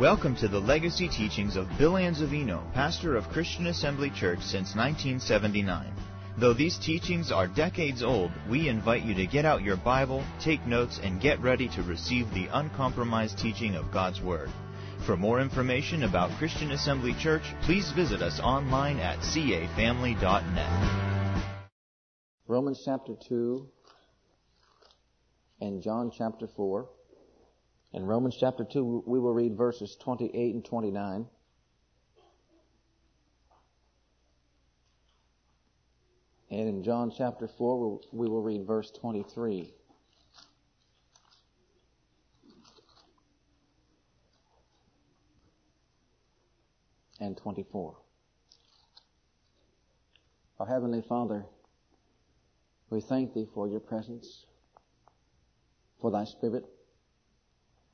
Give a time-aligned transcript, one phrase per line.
[0.00, 5.92] Welcome to the legacy teachings of Bill Anzavino, pastor of Christian Assembly Church since 1979.
[6.38, 10.66] Though these teachings are decades old, we invite you to get out your Bible, take
[10.66, 14.48] notes, and get ready to receive the uncompromised teaching of God's Word.
[15.04, 21.68] For more information about Christian Assembly Church, please visit us online at cafamily.net.
[22.48, 23.68] Romans chapter 2
[25.60, 26.88] and John chapter 4.
[27.94, 31.26] In Romans chapter 2, we will read verses 28 and 29.
[36.50, 39.74] And in John chapter 4, we will read verse 23.
[47.20, 47.96] And 24.
[50.58, 51.44] Our Heavenly Father,
[52.88, 54.46] we thank Thee for Your presence,
[56.00, 56.64] for Thy Spirit,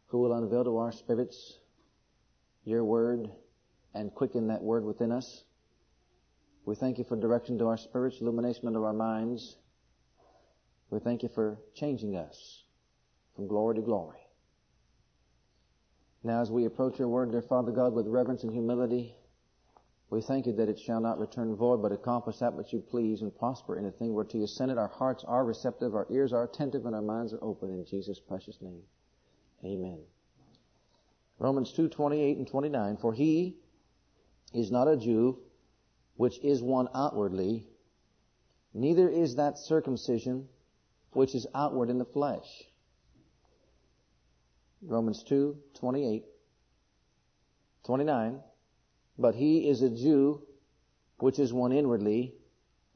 [0.09, 1.59] who will unveil to our spirits
[2.65, 3.31] Your Word
[3.95, 5.45] and quicken that Word within us.
[6.65, 9.57] We thank you for direction to our spirits, illumination unto our minds.
[10.91, 12.65] We thank you for changing us
[13.35, 14.19] from glory to glory.
[16.25, 19.15] Now as we approach your word, dear Father God, with reverence and humility,
[20.11, 23.23] we thank you that it shall not return void, but accomplish that which you please
[23.23, 24.79] and prosper in the thing whereto you send it.
[24.79, 28.19] Our hearts are receptive, our ears are attentive, and our minds are open in Jesus'
[28.19, 28.83] precious name.
[29.65, 30.01] Amen.
[31.39, 32.97] Romans 2, 28 and 29.
[32.97, 33.57] For he
[34.53, 35.39] is not a Jew,
[36.17, 37.67] which is one outwardly,
[38.75, 40.49] neither is that circumcision
[41.13, 42.65] which is outward in the flesh.
[44.83, 46.25] Romans 2, 28,
[47.85, 48.41] 29.
[49.19, 50.43] But he is a Jew,
[51.19, 52.35] which is one inwardly,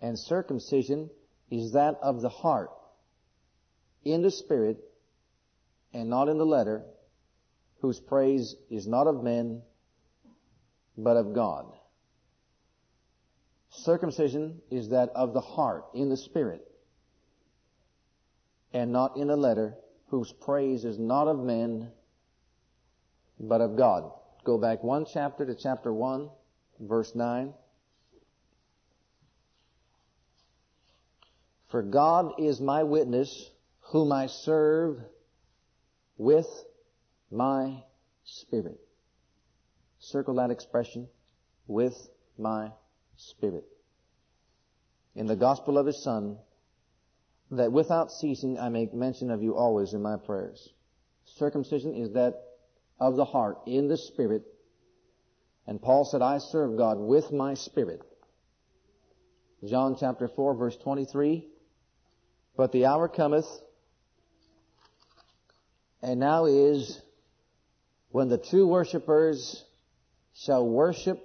[0.01, 1.11] and circumcision
[1.51, 2.71] is that of the heart,
[4.05, 4.79] in the spirit,
[5.93, 6.85] and not in the letter,
[7.81, 9.63] whose praise is not of men,
[10.97, 11.67] but of God.
[13.71, 16.67] Circumcision is that of the heart, in the spirit,
[18.73, 19.75] and not in a letter,
[20.09, 21.91] whose praise is not of men,
[23.41, 24.11] but of God.
[24.45, 26.29] Go back one chapter to chapter 1,
[26.81, 27.55] verse 9.
[31.71, 33.51] For God is my witness,
[33.81, 35.01] whom I serve
[36.17, 36.47] with
[37.31, 37.83] my
[38.25, 38.81] spirit.
[39.99, 41.09] Circle that expression,
[41.67, 41.97] with
[42.39, 42.73] my
[43.17, 43.65] Spirit.
[45.15, 46.39] In the gospel of His Son,
[47.51, 50.71] that without ceasing I make mention of you always in my prayers.
[51.25, 52.35] Circumcision is that
[52.99, 54.43] of the heart, in the Spirit.
[55.67, 58.01] And Paul said, I serve God with my Spirit.
[59.65, 61.47] John chapter 4 verse 23.
[62.57, 63.47] But the hour cometh,
[66.03, 67.01] and now is,
[68.11, 69.65] when the true worshippers
[70.35, 71.19] shall worship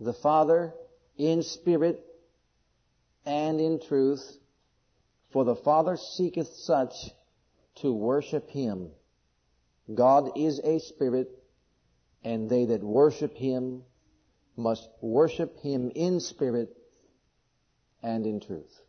[0.00, 0.74] the Father
[1.16, 2.04] in spirit
[3.24, 4.38] and in truth,
[5.32, 6.94] for the Father seeketh such
[7.76, 8.90] to worship him.
[9.94, 11.30] God is a spirit,
[12.24, 13.82] and they that worship him
[14.56, 16.76] must worship him in spirit
[18.02, 18.80] and in truth.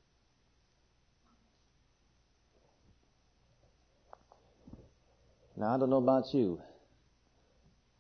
[5.62, 6.60] Now I don't know about you,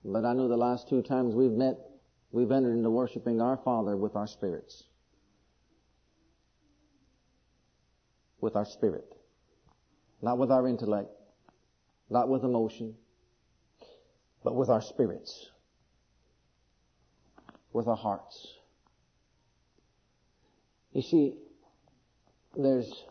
[0.03, 1.77] but I know the last two times we've met
[2.31, 4.85] we've entered into worshiping our Father with our spirits.
[8.39, 9.13] With our spirit.
[10.23, 11.11] Not with our intellect,
[12.09, 12.95] not with emotion,
[14.43, 15.51] but with our spirits.
[17.73, 18.55] With our hearts.
[20.93, 21.35] You see,
[22.57, 23.05] there's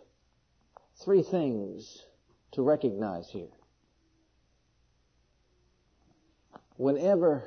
[0.97, 2.05] three things
[2.51, 3.47] to recognize here.
[6.81, 7.45] Whenever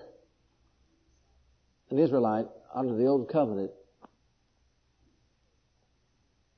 [1.90, 3.72] an Israelite under the old covenant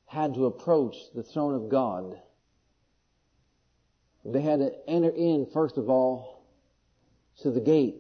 [0.08, 2.19] had to approach the throne of God,
[4.25, 6.46] they had to enter in, first of all,
[7.44, 7.96] to the gate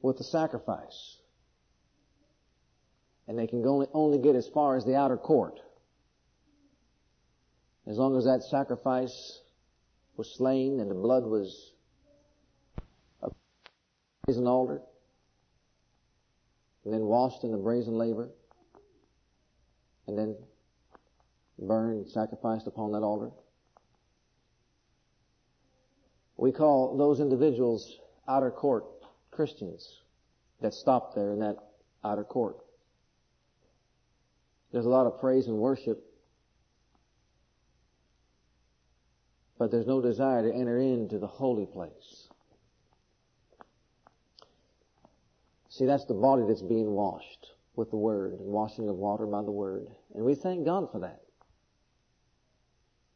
[0.00, 1.16] with the sacrifice.
[3.26, 5.58] And they can only, only get as far as the outer court.
[7.88, 9.41] As long as that sacrifice
[10.22, 11.72] was slain and the blood was
[14.24, 14.80] brazen altar,
[16.84, 18.28] and then washed in the brazen laver,
[20.06, 20.36] and then
[21.58, 23.32] burned and sacrificed upon that altar.
[26.36, 27.98] We call those individuals
[28.28, 28.84] outer court
[29.32, 30.02] Christians
[30.60, 31.56] that stop there in that
[32.04, 32.58] outer court.
[34.70, 36.11] There's a lot of praise and worship,
[39.62, 42.26] but there's no desire to enter into the holy place.
[45.68, 49.40] See, that's the body that's being washed with the Word, and washing of water by
[49.40, 49.86] the Word.
[50.16, 51.20] And we thank God for that.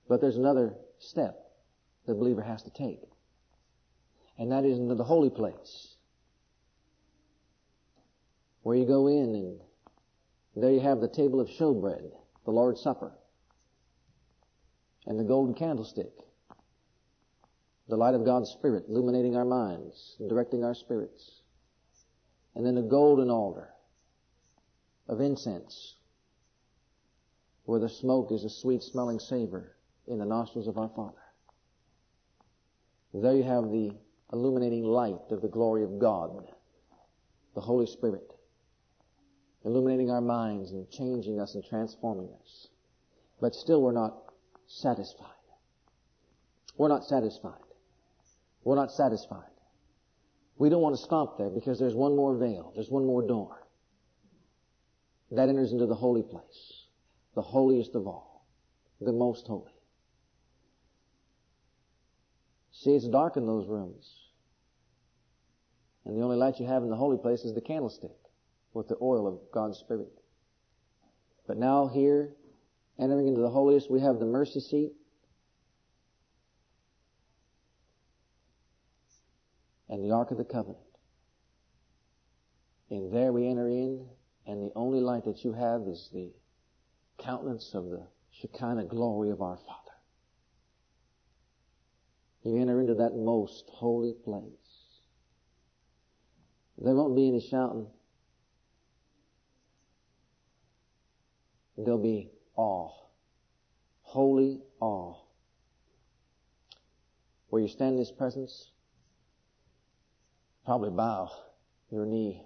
[0.09, 1.37] But there's another step
[2.07, 3.01] the believer has to take.
[4.39, 5.97] And that is into the holy place.
[8.63, 9.61] Where you go in and
[10.55, 12.09] there you have the table of showbread,
[12.45, 13.11] the Lord's Supper,
[15.07, 16.13] and the golden candlestick,
[17.89, 21.43] the light of God's Spirit illuminating our minds, and directing our spirits,
[22.55, 23.69] and then the golden altar
[25.09, 25.97] of incense,
[27.65, 29.77] where the smoke is a sweet smelling savor
[30.09, 31.19] in the nostrils of our Father.
[33.15, 33.93] There you have the
[34.33, 36.49] illuminating light of the glory of God,
[37.55, 38.33] the Holy Spirit,
[39.65, 42.69] illuminating our minds and changing us and transforming us.
[43.41, 44.17] But still we're not
[44.67, 45.31] satisfied.
[46.77, 47.66] We're not satisfied.
[48.67, 49.45] We're not satisfied.
[50.59, 52.73] We don't want to stop there because there's one more veil.
[52.75, 53.65] There's one more door.
[55.31, 56.87] That enters into the holy place.
[57.37, 58.45] The holiest of all.
[59.01, 59.71] The most holy.
[62.73, 64.33] See, it's dark in those rooms.
[66.05, 68.17] And the only light you have in the holy place is the candlestick
[68.75, 70.11] with the oil of God's Spirit.
[71.47, 72.31] But now here,
[72.99, 74.93] entering into the holiest, we have the mercy seat.
[79.89, 80.79] And the Ark of the Covenant.
[82.91, 84.07] And there we enter in,
[84.47, 86.31] and the only light that you have is the
[87.19, 89.81] countenance of the Shekinah glory of our Father.
[92.43, 94.53] You enter into that most holy place.
[96.79, 97.89] There won't be any shouting.
[101.77, 102.93] There'll be awe.
[104.03, 105.17] Holy awe.
[107.49, 108.71] Where you stand in His presence,
[110.67, 111.31] probably bow
[111.91, 112.43] your knee.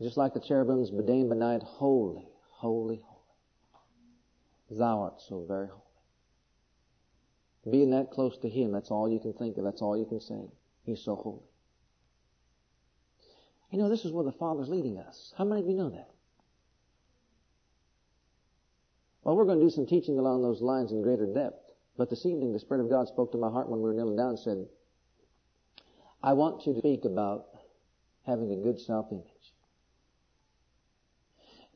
[0.00, 4.78] Just like the cherubims, B'day B'night, holy, holy, holy.
[4.78, 5.80] Thou art so very holy.
[7.70, 9.62] Being that close to Him, that's all you can think of.
[9.62, 10.50] That's all you can say.
[10.84, 11.44] He's so holy.
[13.70, 15.32] You know, this is where the Father's leading us.
[15.38, 16.08] How many of you know that?
[19.22, 21.70] Well, we're going to do some teaching along those lines in greater depth.
[21.96, 24.16] But this evening, the Spirit of God spoke to my heart when we were kneeling
[24.16, 24.66] down and said,
[26.22, 27.46] I want you to speak about
[28.26, 29.26] having a good self-image.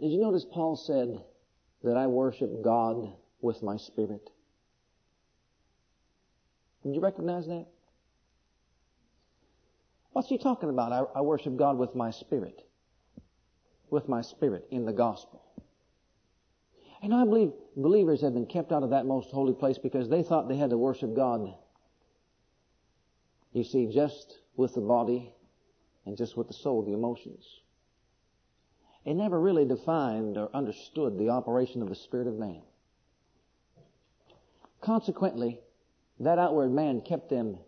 [0.00, 1.22] Did you notice Paul said
[1.82, 4.30] that I worship God with my spirit?
[6.84, 7.66] Did you recognize that?
[10.12, 10.92] What's he talking about?
[10.92, 12.62] I, I worship God with my spirit.
[13.90, 15.42] With my spirit in the gospel.
[17.02, 20.22] And I believe believers have been kept out of that most holy place because they
[20.22, 21.52] thought they had to worship God,
[23.56, 25.32] you see, just with the body
[26.04, 27.60] and just with the soul, the emotions.
[29.04, 32.62] They never really defined or understood the operation of the Spirit of man.
[34.80, 35.60] Consequently,
[36.20, 37.58] that outward man kept them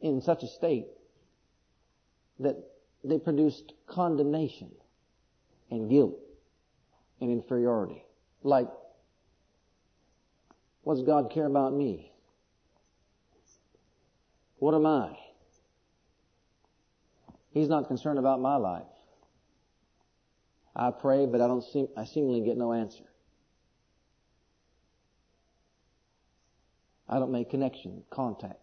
[0.00, 0.86] in such a state
[2.38, 2.56] that
[3.04, 4.70] they produced condemnation
[5.70, 6.18] and guilt
[7.20, 8.04] and inferiority.
[8.42, 8.68] Like,
[10.82, 12.12] what does God care about me?
[14.58, 15.16] What am I?
[17.50, 18.82] He's not concerned about my life.
[20.74, 23.04] I pray, but I don't seem, I seemingly get no answer.
[27.08, 28.60] I don't make connection, contact.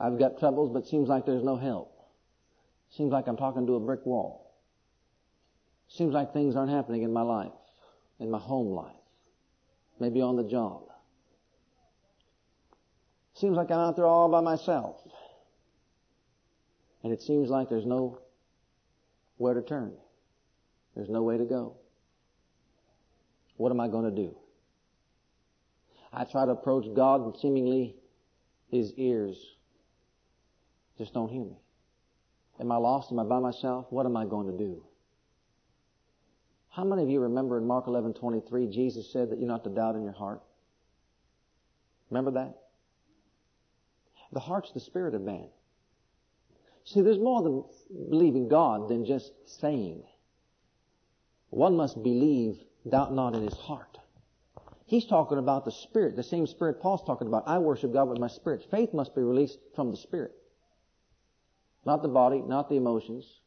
[0.00, 1.92] I've got troubles, but seems like there's no help.
[2.90, 4.52] Seems like I'm talking to a brick wall.
[5.88, 7.52] Seems like things aren't happening in my life,
[8.18, 8.96] in my home life,
[10.00, 10.82] maybe on the job.
[13.44, 15.06] Seems like I'm out there all by myself.
[17.02, 18.18] And it seems like there's no
[19.36, 19.92] where to turn.
[20.96, 21.76] There's no way to go.
[23.58, 24.34] What am I going to do?
[26.10, 27.96] I try to approach God and seemingly
[28.70, 29.36] His ears
[30.96, 31.58] just don't hear me.
[32.60, 33.12] Am I lost?
[33.12, 33.84] Am I by myself?
[33.90, 34.82] What am I going to do?
[36.70, 39.96] How many of you remember in Mark 11:23 Jesus said that you're not to doubt
[39.96, 40.40] in your heart?
[42.08, 42.63] Remember that?
[44.34, 45.46] The heart's the spirit of man.
[46.84, 47.64] See, there's more than
[48.10, 50.02] believing God than just saying.
[51.50, 53.96] One must believe, doubt not in his heart.
[54.86, 57.44] He's talking about the Spirit, the same Spirit Paul's talking about.
[57.46, 58.66] I worship God with my Spirit.
[58.70, 60.32] Faith must be released from the Spirit.
[61.86, 63.40] Not the body, not the emotions.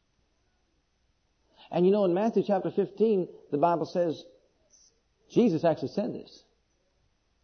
[1.70, 4.24] And you know, in Matthew chapter 15, the Bible says,
[5.30, 6.44] Jesus actually said this.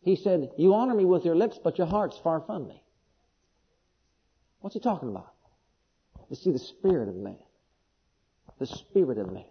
[0.00, 2.83] He said, you honor me with your lips, but your heart's far from me.
[4.64, 5.30] What's he talking about?
[6.30, 7.36] You see the spirit of man.
[8.58, 9.44] The spirit of man.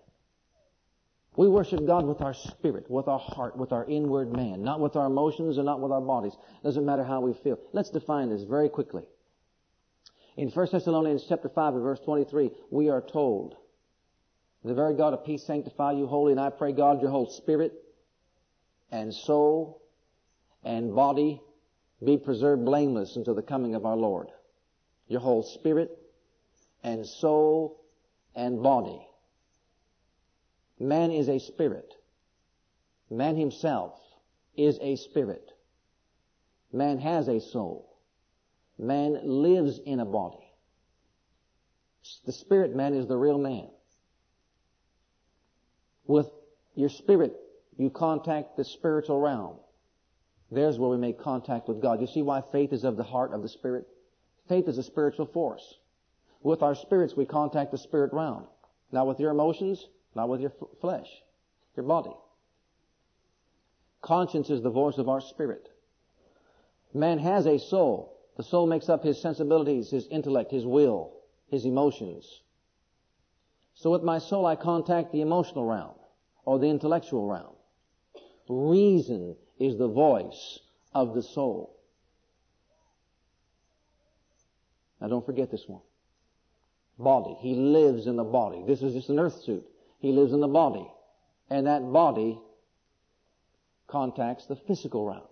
[1.35, 4.95] We worship God with our spirit, with our heart, with our inward man, not with
[4.95, 6.33] our emotions and not with our bodies.
[6.63, 7.59] Doesn't matter how we feel.
[7.73, 9.03] Let's define this very quickly.
[10.35, 13.55] In 1 Thessalonians chapter 5 and verse 23, we are told,
[14.65, 17.71] the very God of peace sanctify you wholly, and I pray God your whole spirit
[18.91, 19.79] and soul
[20.63, 21.39] and body
[22.03, 24.29] be preserved blameless until the coming of our Lord.
[25.13, 25.95] Your whole spirit
[26.83, 27.79] and soul
[28.35, 28.99] and body.
[30.79, 31.93] Man is a spirit.
[33.11, 33.93] Man himself
[34.57, 35.51] is a spirit.
[36.71, 37.95] Man has a soul.
[38.79, 40.51] Man lives in a body.
[42.25, 43.69] The spirit man is the real man.
[46.07, 46.31] With
[46.73, 47.35] your spirit,
[47.77, 49.57] you contact the spiritual realm.
[50.49, 52.01] There's where we make contact with God.
[52.01, 53.87] You see why faith is of the heart of the Spirit?
[54.47, 55.77] Faith is a spiritual force.
[56.41, 58.45] With our spirits, we contact the spirit realm.
[58.91, 61.07] Not with your emotions, not with your f- flesh,
[61.75, 62.15] your body.
[64.01, 65.69] Conscience is the voice of our spirit.
[66.93, 68.19] Man has a soul.
[68.35, 71.13] The soul makes up his sensibilities, his intellect, his will,
[71.49, 72.41] his emotions.
[73.75, 75.95] So with my soul, I contact the emotional realm
[76.45, 77.55] or the intellectual realm.
[78.49, 80.59] Reason is the voice
[80.93, 81.75] of the soul.
[85.03, 85.81] Now don't forget this one.
[86.97, 87.35] Body.
[87.41, 88.63] He lives in the body.
[88.65, 89.65] This is just an earth suit.
[89.99, 90.89] He lives in the body.
[91.49, 92.39] And that body
[93.85, 95.27] contacts the physical realm.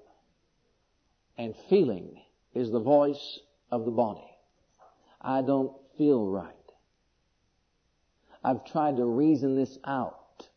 [1.37, 2.21] And feeling
[2.53, 3.39] is the voice
[3.71, 4.27] of the body.
[5.21, 6.53] I don't feel right.
[8.43, 10.49] I've tried to reason this out.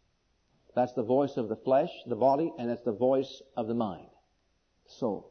[0.75, 4.09] That's the voice of the flesh, the body, and that's the voice of the mind,
[4.87, 5.31] soul.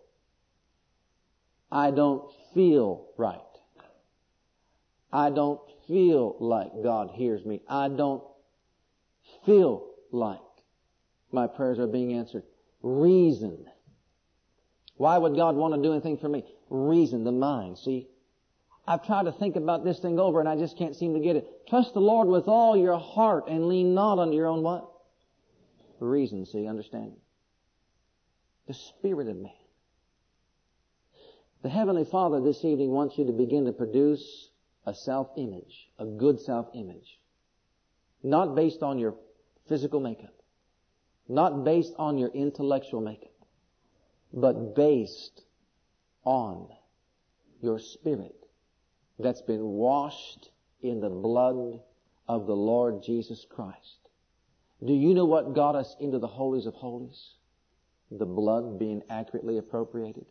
[1.69, 3.41] I don't feel right.
[5.13, 7.61] I don't feel like God hears me.
[7.69, 8.23] I don't
[9.45, 10.39] feel like
[11.31, 12.43] my prayers are being answered.
[12.81, 13.65] Reason.
[14.97, 16.43] Why would God want to do anything for me?
[16.71, 17.77] Reason, the mind.
[17.77, 18.07] See,
[18.87, 21.35] I've tried to think about this thing over and I just can't seem to get
[21.35, 21.47] it.
[21.69, 24.89] Trust the Lord with all your heart and lean not on your own what?
[25.99, 27.15] reason, see, understanding.
[28.67, 29.51] The spirit of man.
[31.61, 34.49] The Heavenly Father this evening wants you to begin to produce
[34.85, 37.19] a self-image, a good self-image.
[38.21, 39.15] Not based on your
[39.67, 40.33] physical makeup.
[41.27, 43.31] Not based on your intellectual makeup.
[44.33, 45.41] But based
[46.23, 46.67] on
[47.61, 48.35] your spirit
[49.19, 51.79] that's been washed in the blood
[52.27, 54.09] of the Lord Jesus Christ.
[54.85, 57.35] Do you know what got us into the holies of holies?
[58.11, 60.25] The blood being accurately appropriated.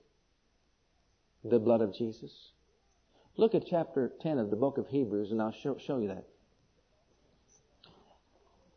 [1.45, 2.53] The blood of Jesus.
[3.37, 6.25] Look at chapter 10 of the book of Hebrews and I'll show, show you that.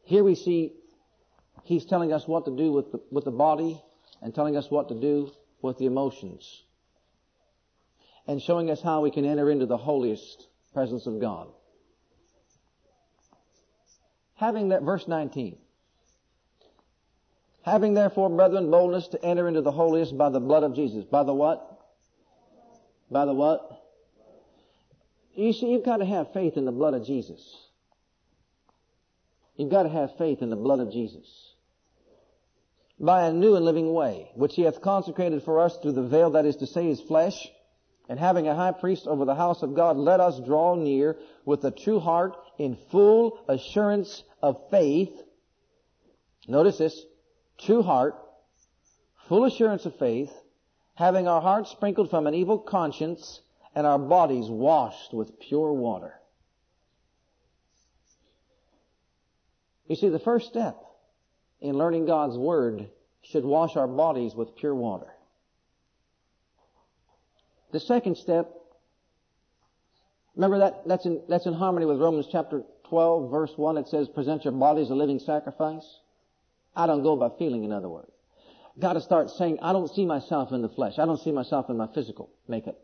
[0.03, 0.73] Here we see
[1.63, 3.81] he's telling us what to do with the, with the body
[4.21, 5.31] and telling us what to do
[5.61, 6.63] with the emotions.
[8.27, 11.47] And showing us how we can enter into the holiest presence of God.
[14.35, 15.57] Having that, verse 19.
[17.63, 21.03] Having therefore, brethren, boldness to enter into the holiest by the blood of Jesus.
[21.03, 21.79] By the what?
[23.09, 23.84] By the what?
[25.35, 27.41] You see, you've got to have faith in the blood of Jesus.
[29.57, 31.53] You've got to have faith in the blood of Jesus.
[32.99, 36.31] By a new and living way, which he hath consecrated for us through the veil
[36.31, 37.35] that is to say his flesh,
[38.07, 41.63] and having a high priest over the house of God, let us draw near with
[41.65, 45.11] a true heart in full assurance of faith.
[46.47, 47.05] Notice this,
[47.57, 48.15] true heart,
[49.27, 50.31] full assurance of faith,
[50.93, 53.41] having our hearts sprinkled from an evil conscience
[53.75, 56.13] and our bodies washed with pure water.
[59.87, 60.77] You see, the first step
[61.61, 62.89] in learning God's Word
[63.21, 65.07] should wash our bodies with pure water.
[67.71, 68.49] The second step,
[70.35, 73.77] remember that, that's in, that's in harmony with Romans chapter 12 verse 1.
[73.77, 75.99] It says, present your bodies a living sacrifice.
[76.75, 78.11] I don't go by feeling, in other words.
[78.79, 80.93] Got to start saying, I don't see myself in the flesh.
[80.97, 82.77] I don't see myself in my physical makeup.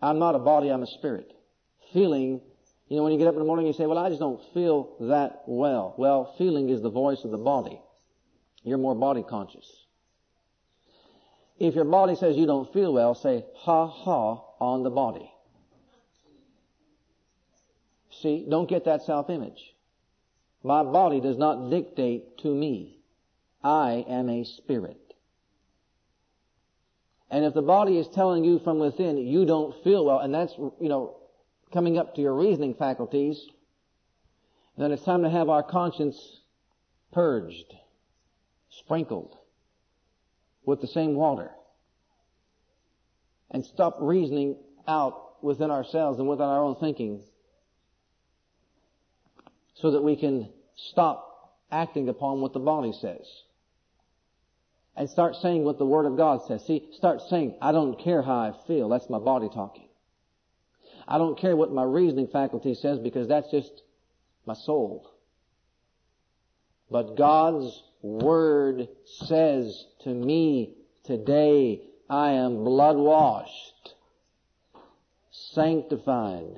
[0.00, 1.32] I'm not a body, I'm a spirit.
[1.92, 2.40] Feeling,
[2.88, 4.40] you know, when you get up in the morning, you say, well, I just don't
[4.54, 5.94] feel that well.
[5.96, 7.80] Well, feeling is the voice of the body.
[8.62, 9.86] You're more body conscious.
[11.58, 15.30] If your body says you don't feel well, say, ha ha on the body.
[18.10, 19.74] See, don't get that self-image.
[20.62, 22.98] My body does not dictate to me.
[23.62, 25.07] I am a spirit.
[27.30, 30.54] And if the body is telling you from within you don't feel well, and that's,
[30.56, 31.16] you know,
[31.72, 33.46] coming up to your reasoning faculties,
[34.78, 36.40] then it's time to have our conscience
[37.12, 37.74] purged,
[38.70, 39.36] sprinkled
[40.64, 41.50] with the same water.
[43.50, 44.56] And stop reasoning
[44.86, 47.22] out within ourselves and within our own thinking
[49.74, 53.26] so that we can stop acting upon what the body says
[54.98, 56.66] and start saying what the Word of God says.
[56.66, 58.88] See, start saying, I don't care how I feel.
[58.88, 59.86] That's my body talking.
[61.06, 63.82] I don't care what my reasoning faculty says because that's just
[64.44, 65.08] my soul.
[66.90, 70.74] But God's Word says to me
[71.04, 73.94] today, I am blood washed,
[75.30, 76.56] sanctified,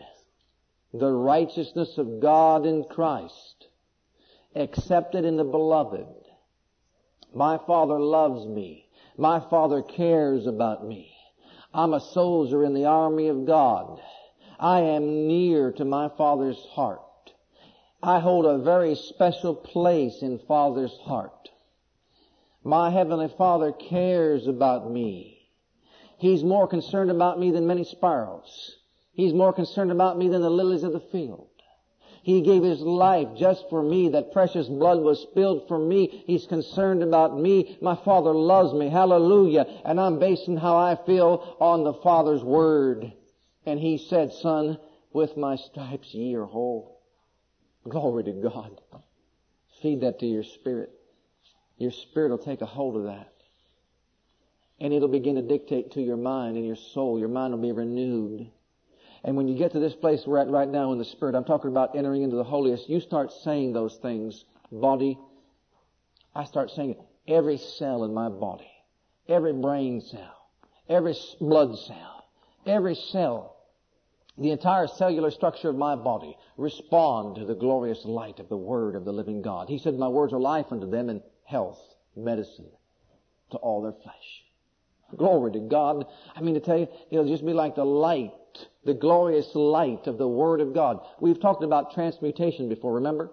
[0.94, 3.66] the righteousness of God in Christ,
[4.56, 6.06] accepted in the beloved,
[7.34, 8.87] my Father loves me.
[9.16, 11.12] My Father cares about me.
[11.72, 14.00] I'm a soldier in the army of God.
[14.58, 17.00] I am near to my Father's heart.
[18.02, 21.49] I hold a very special place in Father's heart.
[22.64, 25.49] My Heavenly Father cares about me.
[26.18, 28.76] He's more concerned about me than many sparrows.
[29.12, 31.50] He's more concerned about me than the lilies of the field.
[32.22, 34.10] He gave His life just for me.
[34.10, 36.22] That precious blood was spilled for me.
[36.26, 37.78] He's concerned about me.
[37.80, 38.88] My Father loves me.
[38.88, 39.66] Hallelujah.
[39.84, 43.12] And I'm basing how I feel on the Father's Word.
[43.64, 44.78] And He said, Son,
[45.12, 47.00] with my stripes ye are whole.
[47.88, 48.80] Glory to God.
[49.82, 50.90] Feed that to your spirit.
[51.78, 53.32] Your spirit will take a hold of that.
[54.78, 57.18] And it'll begin to dictate to your mind and your soul.
[57.18, 58.50] Your mind will be renewed.
[59.24, 61.44] And when you get to this place we're at right now in the Spirit, I'm
[61.44, 64.44] talking about entering into the holiest, you start saying those things.
[64.72, 65.18] Body,
[66.34, 67.00] I start saying it.
[67.28, 68.70] Every cell in my body,
[69.28, 70.48] every brain cell,
[70.88, 72.24] every blood cell,
[72.66, 73.56] every cell,
[74.38, 78.94] the entire cellular structure of my body respond to the glorious light of the Word
[78.94, 79.68] of the living God.
[79.68, 81.78] He said, My words are life unto them and health,
[82.16, 82.70] medicine
[83.50, 84.44] to all their flesh.
[85.16, 86.07] Glory to God.
[86.35, 88.33] I mean to tell you, it'll just be like the light
[88.85, 91.01] the glorious light of the Word of God.
[91.20, 93.31] We've talked about transmutation before, remember?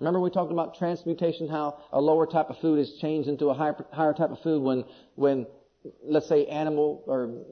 [0.00, 3.54] Remember we talked about transmutation, how a lower type of food is changed into a
[3.54, 5.46] higher, higher type of food when, when,
[6.04, 7.44] let's say animal or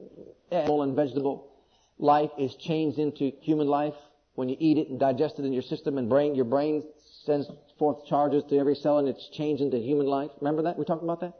[0.51, 1.51] animal and vegetable
[1.97, 3.95] life is changed into human life.
[4.35, 6.83] When you eat it and digest it in your system and brain, your brain
[7.23, 10.29] sends forth charges to every cell and it's changed into human life.
[10.41, 10.77] Remember that?
[10.77, 11.33] We talked about that?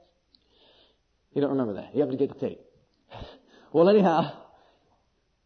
[1.36, 1.93] You don't remember that.
[1.93, 2.62] You have to get the tape.
[3.74, 4.32] Well, anyhow,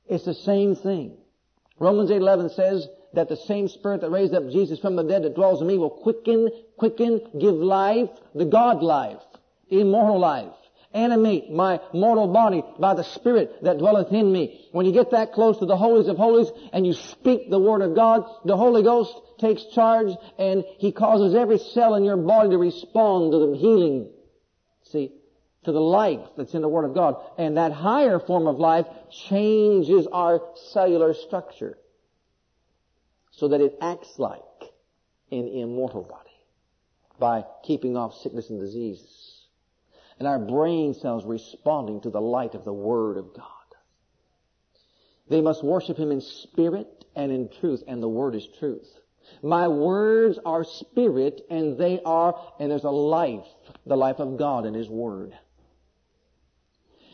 [0.07, 1.17] it's the same thing.
[1.79, 5.33] Romans 8:11 says that the same Spirit that raised up Jesus from the dead that
[5.33, 9.21] dwells in me will quicken, quicken, give life, the God life,
[9.71, 10.53] the immortal life,
[10.93, 14.67] animate my mortal body by the Spirit that dwelleth in me.
[14.71, 17.81] When you get that close to the holies of holies and you speak the Word
[17.81, 22.49] of God, the Holy Ghost takes charge and He causes every cell in your body
[22.49, 24.09] to respond to the healing.
[24.83, 25.13] See,
[25.69, 27.15] to the life that's in the Word of God.
[27.37, 31.77] And that higher form of life changes our cellular structure
[33.31, 34.41] so that it acts like
[35.31, 36.29] an immortal body
[37.19, 39.43] by keeping off sickness and diseases.
[40.17, 43.45] And our brain cells responding to the light of the Word of God.
[45.29, 48.89] They must worship Him in spirit and in truth, and the Word is truth.
[49.43, 53.45] My words are spirit and they are, and there's a life,
[53.85, 55.37] the life of God in His Word.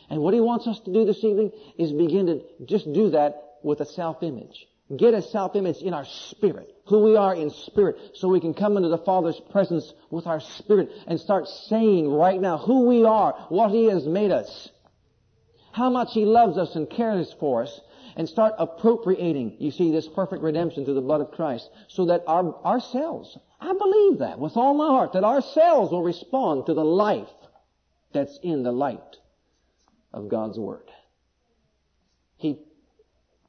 [0.08, 3.58] And what he wants us to do this evening is begin to just do that
[3.62, 4.66] with a self-image.
[4.96, 8.76] Get a self-image in our spirit, who we are in spirit, so we can come
[8.76, 13.32] into the Father's presence with our spirit and start saying right now who we are,
[13.48, 14.70] what He has made us,
[15.72, 17.80] how much He loves us and cares for us,
[18.14, 22.22] and start appropriating, you see, this perfect redemption through the blood of Christ, so that
[22.28, 26.66] our, our cells, I believe that with all my heart, that our cells will respond
[26.66, 27.28] to the life
[28.12, 29.16] that's in the light
[30.16, 30.90] of God's Word.
[32.38, 32.58] He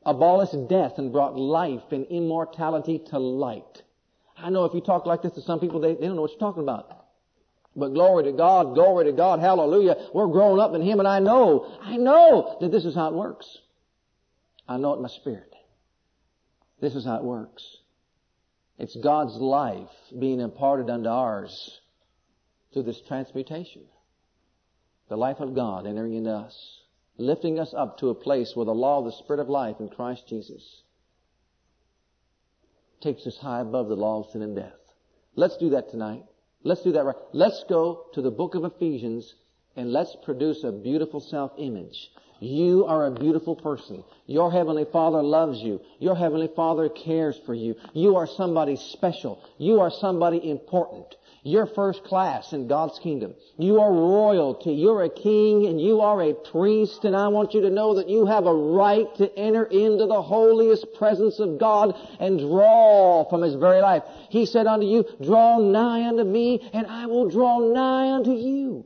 [0.05, 3.83] abolished death and brought life and immortality to light.
[4.37, 6.31] I know if you talk like this to some people, they, they don't know what
[6.31, 7.05] you're talking about.
[7.75, 9.95] But glory to God, glory to God, hallelujah.
[10.13, 13.13] We're growing up in Him and I know, I know that this is how it
[13.13, 13.57] works.
[14.67, 15.53] I know it in my spirit.
[16.81, 17.77] This is how it works.
[18.77, 21.79] It's God's life being imparted unto ours
[22.73, 23.83] through this transmutation
[25.09, 26.81] the life of God entering into us,
[27.17, 29.89] lifting us up to a place where the law of the Spirit of life in
[29.89, 30.83] Christ Jesus
[33.01, 34.73] takes us high above the law of sin and death.
[35.35, 36.23] Let's do that tonight.
[36.63, 37.15] Let's do that right.
[37.31, 39.35] Let's go to the book of Ephesians
[39.75, 42.09] and let's produce a beautiful self-image.
[42.39, 44.03] You are a beautiful person.
[44.25, 45.81] Your Heavenly Father loves you.
[45.99, 47.75] Your Heavenly Father cares for you.
[47.93, 49.43] You are somebody special.
[49.57, 51.15] You are somebody important.
[51.43, 53.35] You're first class in God's kingdom.
[53.57, 54.73] You are royalty.
[54.73, 58.09] You're a king and you are a priest and I want you to know that
[58.09, 63.41] you have a right to enter into the holiest presence of God and draw from
[63.41, 64.03] His very life.
[64.29, 68.85] He said unto you, draw nigh unto me and I will draw nigh unto you.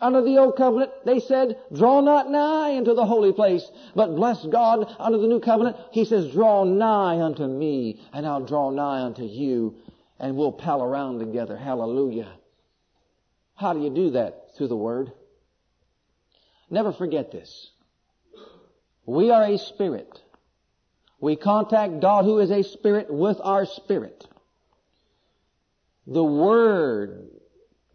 [0.00, 3.70] Under the old covenant, they said, draw not nigh into the holy place.
[3.94, 8.44] But bless God, under the new covenant, He says, draw nigh unto me, and I'll
[8.44, 9.74] draw nigh unto you,
[10.20, 11.56] and we'll pal around together.
[11.56, 12.30] Hallelujah.
[13.56, 14.56] How do you do that?
[14.56, 15.12] Through the Word.
[16.70, 17.70] Never forget this.
[19.06, 20.20] We are a spirit.
[21.20, 24.26] We contact God who is a spirit with our spirit.
[26.06, 27.30] The Word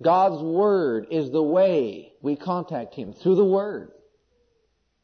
[0.01, 3.91] God's Word is the way we contact Him, through the Word.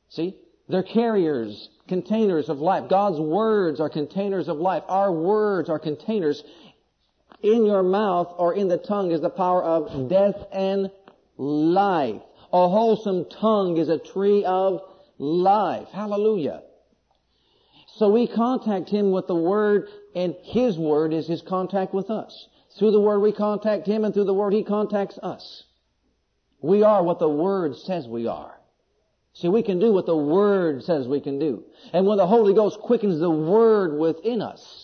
[0.10, 0.38] See?
[0.68, 2.90] They're carriers, containers of life.
[2.90, 4.84] God's words are containers of life.
[4.88, 6.44] Our words are containers.
[7.44, 10.92] In your mouth or in the tongue is the power of death and
[11.38, 12.22] life.
[12.54, 14.82] A wholesome tongue is a tree of
[15.18, 15.88] life.
[15.92, 16.64] Hallelujah.
[17.96, 22.48] So we contact Him with the Word and His Word is His contact with us.
[22.78, 25.64] Through the Word we contact Him and through the Word He contacts us.
[26.62, 28.58] We are what the Word says we are.
[29.34, 31.64] See, we can do what the Word says we can do.
[31.94, 34.81] And when the Holy Ghost quickens the Word within us,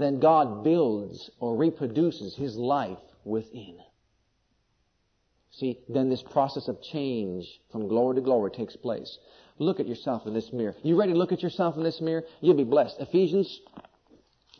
[0.00, 3.78] then God builds or reproduces His life within.
[5.52, 9.18] See, then this process of change from glory to glory takes place.
[9.58, 10.74] Look at yourself in this mirror.
[10.82, 12.24] You ready to look at yourself in this mirror?
[12.40, 13.00] You'll be blessed.
[13.00, 13.60] Ephesians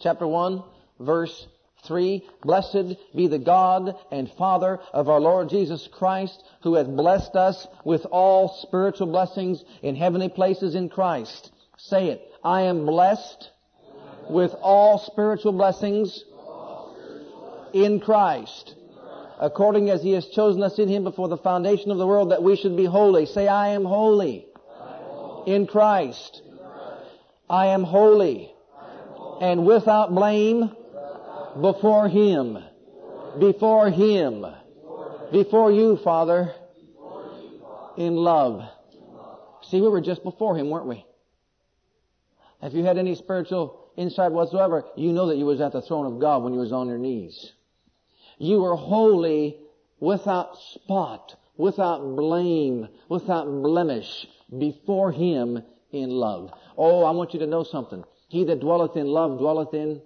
[0.00, 0.62] chapter 1,
[0.98, 1.46] verse
[1.85, 2.22] 3.
[2.42, 7.66] Blessed be the God and Father of our Lord Jesus Christ, who hath blessed us
[7.85, 11.50] with all spiritual blessings in heavenly places in Christ.
[11.79, 12.20] Say it.
[12.44, 13.50] I am blessed
[14.31, 16.25] with all spiritual blessings
[17.73, 18.75] in Christ.
[19.38, 22.43] According as He has chosen us in Him before the foundation of the world that
[22.43, 23.27] we should be holy.
[23.27, 24.47] Say, I am holy
[25.47, 26.43] in Christ.
[27.49, 28.53] I am holy
[29.40, 30.71] and without blame
[31.61, 32.59] before Him.
[33.38, 34.47] Before Him.
[35.33, 36.55] Before you, Father.
[37.97, 38.62] In love.
[39.62, 41.05] See, we were just before Him, weren't we?
[42.62, 46.07] If you had any spiritual insight whatsoever, you know that you was at the throne
[46.07, 47.53] of God when you was on your knees.
[48.38, 49.59] You were holy
[49.98, 54.26] without spot, without blame, without blemish,
[54.59, 56.53] before Him in love.
[56.76, 58.05] Oh, I want you to know something.
[58.29, 60.00] He that dwelleth in love dwelleth in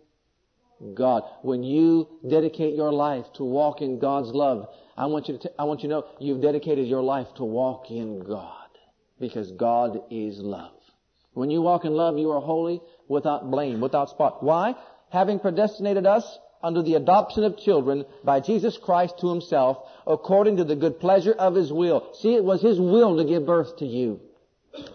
[0.95, 1.23] God.
[1.43, 5.55] When you dedicate your life to walk in God's love, I want you to, t-
[5.59, 8.51] I want you to know you've dedicated your life to walk in God.
[9.21, 10.73] Because God is love.
[11.35, 14.43] When you walk in love, you are holy without blame, without spot.
[14.43, 14.75] Why?
[15.11, 20.65] Having predestinated us under the adoption of children by Jesus Christ to himself, according to
[20.65, 22.15] the good pleasure of his will.
[22.21, 24.21] See, it was his will to give birth to you.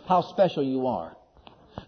[0.07, 1.15] How special you are.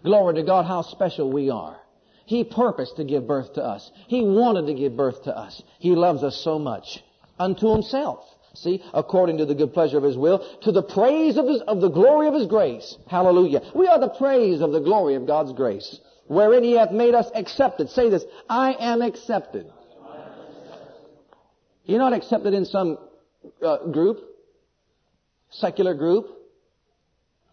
[0.04, 1.76] Glory to God, how special we are.
[2.24, 3.90] He purposed to give birth to us.
[4.06, 5.60] He wanted to give birth to us.
[5.80, 7.02] He loves us so much.
[7.38, 8.24] Unto himself.
[8.54, 11.80] See, according to the good pleasure of his will, to the praise of, his, of
[11.80, 12.96] the glory of his grace.
[13.08, 13.62] Hallelujah.
[13.74, 16.00] We are the praise of the glory of God's grace.
[16.26, 17.90] Wherein he hath made us accepted.
[17.90, 19.66] Say this, I am accepted.
[21.84, 22.98] You're not accepted in some
[23.64, 24.20] uh, group,
[25.50, 26.28] secular group.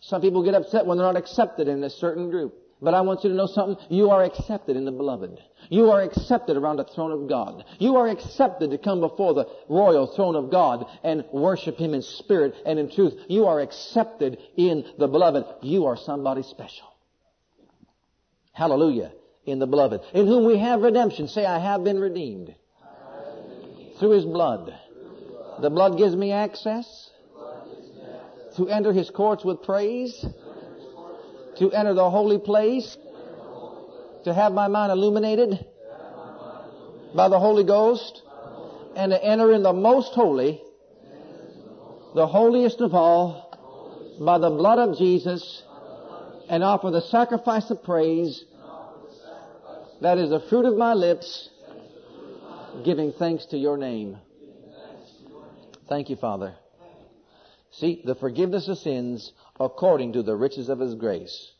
[0.01, 2.53] Some people get upset when they're not accepted in a certain group.
[2.81, 3.77] But I want you to know something.
[3.89, 5.37] You are accepted in the beloved.
[5.69, 7.65] You are accepted around the throne of God.
[7.77, 12.01] You are accepted to come before the royal throne of God and worship Him in
[12.01, 13.13] spirit and in truth.
[13.27, 15.43] You are accepted in the beloved.
[15.61, 16.87] You are somebody special.
[18.59, 19.13] Hallelujah.
[19.45, 20.01] In the beloved.
[20.13, 21.27] In whom we have redemption.
[21.27, 22.53] Say, I have been redeemed.
[23.97, 24.73] Through His blood.
[25.61, 27.09] The blood gives me access
[28.57, 30.25] to enter His courts with praise
[31.59, 32.97] to enter the holy place,
[34.23, 35.65] to have my mind illuminated
[37.13, 38.21] by the Holy Ghost,
[38.95, 40.61] and to enter in the most holy,
[42.15, 43.45] the holiest of all,
[44.19, 45.63] by the blood of Jesus,
[46.49, 48.45] and offer the sacrifice of praise
[50.01, 51.49] that is the fruit of my lips,
[52.83, 54.17] giving thanks to your name.
[55.87, 56.55] Thank you, Father.
[57.71, 61.51] See, the forgiveness of sins according to the riches of His grace.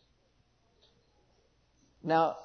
[2.03, 2.37] Now,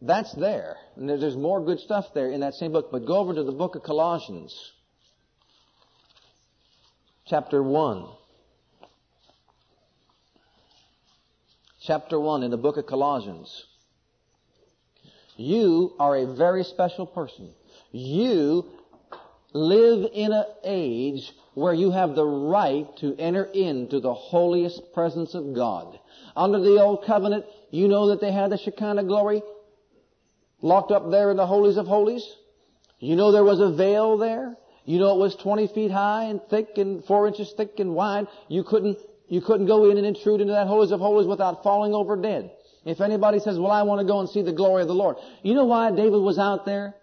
[0.00, 0.76] that's there.
[0.96, 2.90] And there's more good stuff there in that same book.
[2.92, 4.54] But go over to the book of Colossians.
[7.26, 8.06] chapter 1.
[11.82, 13.64] Chapter 1 in the book of Colossians.
[15.36, 17.52] You are a very special person.
[17.92, 18.64] You
[19.52, 25.34] live in an age where you have the right to enter into the holiest presence
[25.34, 25.98] of God.
[26.34, 29.42] Under the old covenant, you know that they had the Shekinah glory
[30.60, 32.26] locked up there in the holies of holies.
[32.98, 34.56] You know there was a veil there.
[34.84, 38.26] You know it was 20 feet high and thick and 4 inches thick and wide.
[38.48, 41.94] You couldn't, you couldn't go in and intrude into that holies of holies without falling
[41.94, 42.50] over dead.
[42.86, 45.16] If anybody says, well, I want to go and see the glory of the Lord.
[45.42, 46.94] You know why David was out there?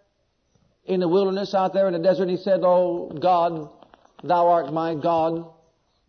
[0.86, 3.70] In the wilderness, out there in the desert, he said, Oh God,
[4.24, 5.46] thou art my God.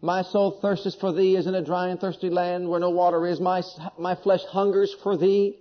[0.00, 3.26] My soul thirsteth for thee as in a dry and thirsty land where no water
[3.26, 3.40] is.
[3.40, 3.62] My,
[3.98, 5.58] my flesh hungers for thee.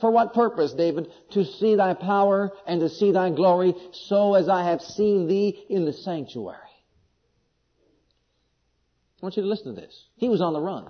[0.00, 1.10] For what purpose, David?
[1.32, 5.64] To see thy power and to see thy glory, so as I have seen thee
[5.68, 6.58] in the sanctuary.
[9.20, 10.06] I want you to listen to this.
[10.16, 10.88] He was on the run.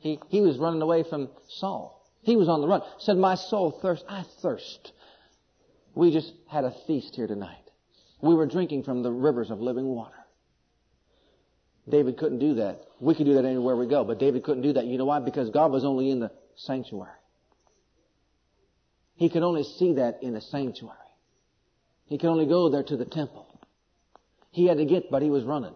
[0.00, 2.04] He, he was running away from Saul.
[2.22, 2.82] He was on the run.
[2.98, 4.04] Said, my soul thirsts.
[4.08, 4.92] I thirst.
[5.94, 7.56] We just had a feast here tonight.
[8.20, 10.14] We were drinking from the rivers of living water.
[11.88, 12.82] David couldn't do that.
[13.00, 14.84] We could do that anywhere we go, but David couldn't do that.
[14.84, 15.20] You know why?
[15.20, 17.10] Because God was only in the sanctuary.
[19.16, 20.96] He could only see that in the sanctuary.
[22.06, 23.46] He could only go there to the temple.
[24.50, 25.74] He had to get, but he was running.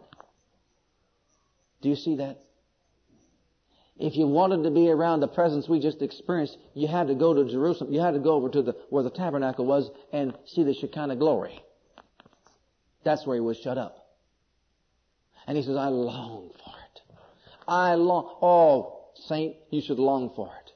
[1.80, 2.40] Do you see that?
[3.98, 7.32] If you wanted to be around the presence we just experienced, you had to go
[7.32, 7.92] to Jerusalem.
[7.92, 11.16] You had to go over to the, where the tabernacle was and see the Shekinah
[11.16, 11.62] glory.
[13.04, 13.96] That's where he was shut up.
[15.46, 17.00] And he says, I long for it.
[17.68, 20.72] I long, oh, saint, you should long for it.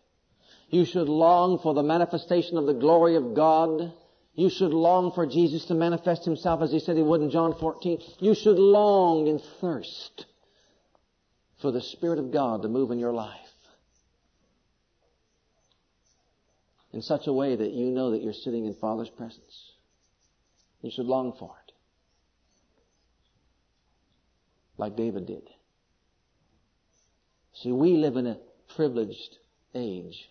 [0.70, 3.92] You should long for the manifestation of the glory of God.
[4.34, 7.58] You should long for Jesus to manifest himself as he said he would in John
[7.58, 8.00] 14.
[8.20, 10.26] You should long and thirst
[11.60, 13.34] for the Spirit of God to move in your life
[16.92, 19.72] in such a way that you know that you're sitting in Father's presence.
[20.82, 21.72] You should long for it.
[24.76, 25.42] Like David did.
[27.54, 28.38] See, we live in a
[28.74, 29.38] privileged
[29.74, 30.28] age.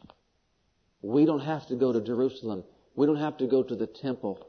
[1.02, 2.64] We don't have to go to Jerusalem.
[2.96, 4.48] We don't have to go to the temple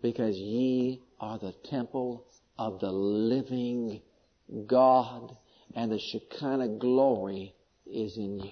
[0.00, 2.24] because ye are the temple
[2.58, 4.00] of the living
[4.66, 5.36] God
[5.74, 7.54] and the Shekinah glory
[7.86, 8.50] is in you.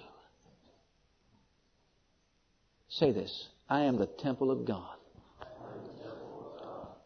[2.89, 3.49] Say this.
[3.69, 4.95] I am the temple of God.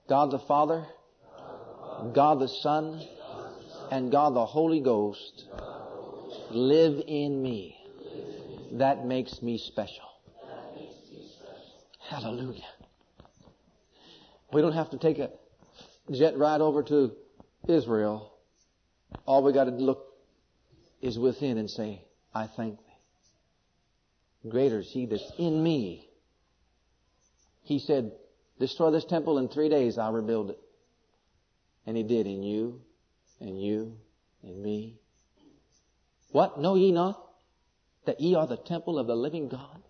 [0.08, 0.86] God the Father,
[2.14, 3.02] God the Son,
[3.92, 5.46] and God the Holy Ghost
[6.52, 7.76] live in me.
[8.74, 10.10] That makes me special.
[12.10, 12.62] Hallelujah.
[14.52, 15.32] We don't have to take a
[16.12, 17.12] jet ride over to
[17.68, 18.34] Israel.
[19.26, 20.06] All we got to look
[21.02, 24.50] is within and say, I thank thee.
[24.50, 26.08] Greater is he that's in me.
[27.64, 28.12] He said,
[28.60, 30.60] destroy this temple in three days, I'll rebuild it.
[31.86, 32.82] And he did in you,
[33.40, 33.98] and you,
[34.44, 35.00] and me.
[36.32, 36.60] What?
[36.60, 37.24] Know ye not
[38.06, 39.82] that ye are the temple of the living God?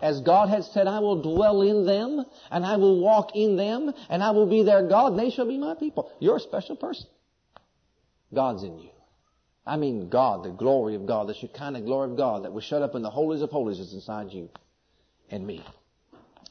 [0.00, 3.92] As God has said, I will dwell in them, and I will walk in them,
[4.08, 6.10] and I will be their God, and they shall be my people.
[6.20, 7.06] You're a special person.
[8.34, 8.90] God's in you.
[9.66, 12.82] I mean God, the glory of God, the Shekinah glory of God that was shut
[12.82, 14.48] up in the holies of holies is inside you
[15.30, 15.64] and me.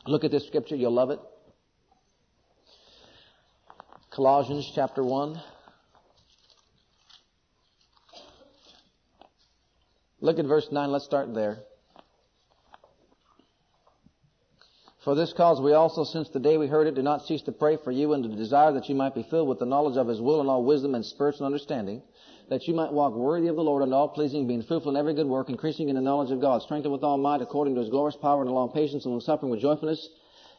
[0.06, 1.20] Look at this scripture, you'll love it.
[4.12, 5.42] Colossians chapter 1.
[10.22, 11.60] Look at verse 9, let's start there.
[15.08, 17.54] For this cause we also, since the day we heard it, do not cease to
[17.54, 20.10] pray for you and to desire that you might be filled with the knowledge of
[20.10, 22.02] His will and all wisdom and spiritual understanding
[22.50, 25.14] that you might walk worthy of the Lord and all pleasing, being fruitful in every
[25.14, 27.90] good work, increasing in the knowledge of God, strengthened with all might according to his
[27.90, 30.10] glorious power and long patience and long suffering with joyfulness,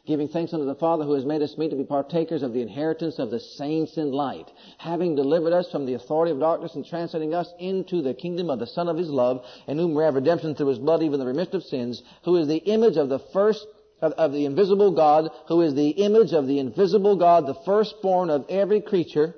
[0.07, 2.63] giving thanks unto the Father who has made us meet to be partakers of the
[2.63, 6.87] inheritance of the saints in light, having delivered us from the authority of darkness and
[6.87, 10.15] translating us into the kingdom of the Son of his love, in whom we have
[10.15, 13.19] redemption through his blood, even the remission of sins, who is the image of the
[13.31, 13.67] first
[14.01, 18.45] of, the invisible God, who is the image of the invisible God, the firstborn of
[18.49, 19.35] every creature,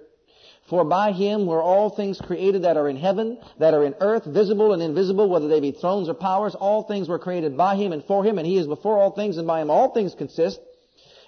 [0.69, 4.23] for by him were all things created that are in heaven, that are in earth,
[4.25, 6.55] visible and invisible, whether they be thrones or powers.
[6.55, 9.37] All things were created by him and for him, and he is before all things,
[9.37, 10.61] and by him all things consist.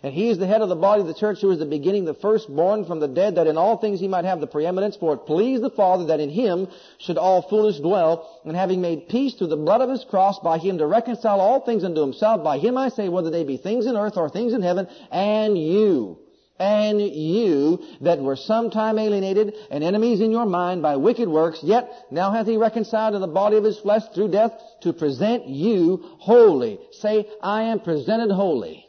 [0.04, 2.04] And he is the head of the body of the church, who is the beginning,
[2.04, 4.98] the firstborn from the dead, that in all things he might have the preeminence.
[4.98, 9.08] For it pleased the Father that in him should all fullness dwell, and having made
[9.08, 12.44] peace through the blood of his cross, by him to reconcile all things unto himself.
[12.44, 15.58] By him I say, whether they be things in earth or things in heaven, and
[15.58, 16.18] you
[16.60, 21.90] and you that were sometime alienated and enemies in your mind by wicked works, yet
[22.12, 26.00] now hath he reconciled in the body of his flesh through death to present you
[26.20, 26.80] holy.
[26.92, 28.86] Say, I am presented holy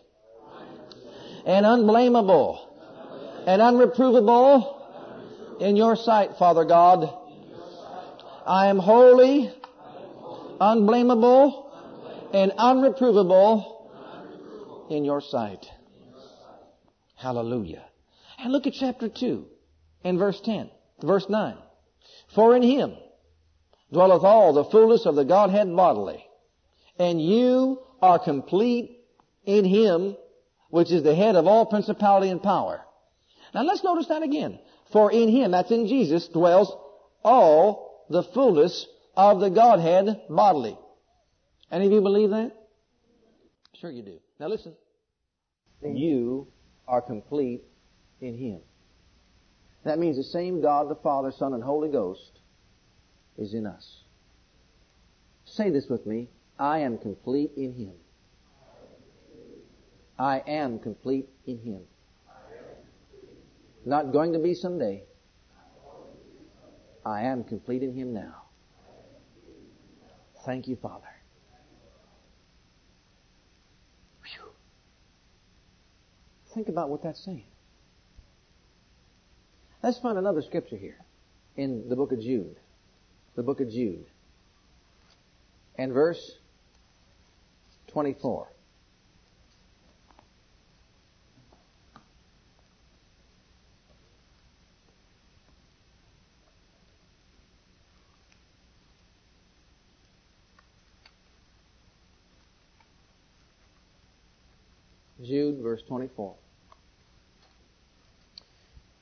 [1.47, 2.71] and unblameable
[3.47, 4.81] and unreprovable
[5.61, 7.13] in your sight, Father God.
[8.47, 9.53] I am holy,
[10.61, 11.71] unblameable,
[12.33, 15.67] and unreprovable in your sight.
[17.17, 17.85] Hallelujah.
[18.39, 19.47] And look at chapter 2
[20.03, 20.71] and verse 10,
[21.03, 21.57] verse 9.
[22.35, 22.97] For in him
[23.93, 26.25] dwelleth all the fullness of the Godhead bodily,
[26.99, 28.99] and you are complete
[29.45, 30.17] in him,
[30.75, 32.81] which is the head of all principality and power.
[33.55, 34.59] Now let's notice that again.
[34.91, 36.77] For in him, that's in Jesus, dwells
[37.23, 38.85] all the fullness
[39.17, 40.77] of the Godhead bodily.
[41.71, 42.57] Any of you believe that?
[43.81, 44.19] Sure you do.
[44.41, 44.75] Now listen.
[45.81, 46.49] You
[46.89, 47.63] are complete
[48.21, 48.61] in Him.
[49.85, 52.41] That means the same God, the Father, Son, and Holy Ghost
[53.39, 54.03] is in us.
[55.45, 56.31] Say this with me.
[56.59, 57.93] I am complete in Him.
[60.19, 61.81] I am complete in Him.
[63.85, 65.05] Not going to be someday.
[67.05, 68.43] I am complete in Him now.
[70.45, 71.07] Thank you, Father.
[76.55, 77.43] Think about what that's saying.
[79.83, 80.99] Let's find another scripture here
[81.57, 82.57] in the book of Jude.
[83.35, 84.07] The book of Jude.
[85.77, 86.39] And verse
[87.89, 88.47] 24.
[105.25, 106.35] Jude, verse 24.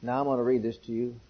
[0.02, 1.20] Now I'm going to read this to you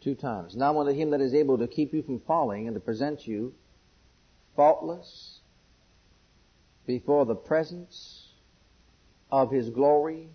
[0.00, 0.56] two times.
[0.56, 3.54] Now unto him that is able to keep you from falling and to present you
[4.56, 5.40] faultless
[6.86, 8.28] before the presence
[9.30, 10.28] of his glory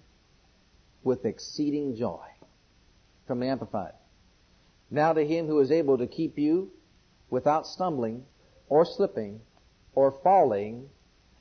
[1.03, 2.25] with exceeding joy.
[3.25, 3.91] From the Amplified.
[4.89, 6.71] Now to him who is able to keep you
[7.29, 8.23] without stumbling
[8.69, 9.41] or slipping
[9.93, 10.89] or falling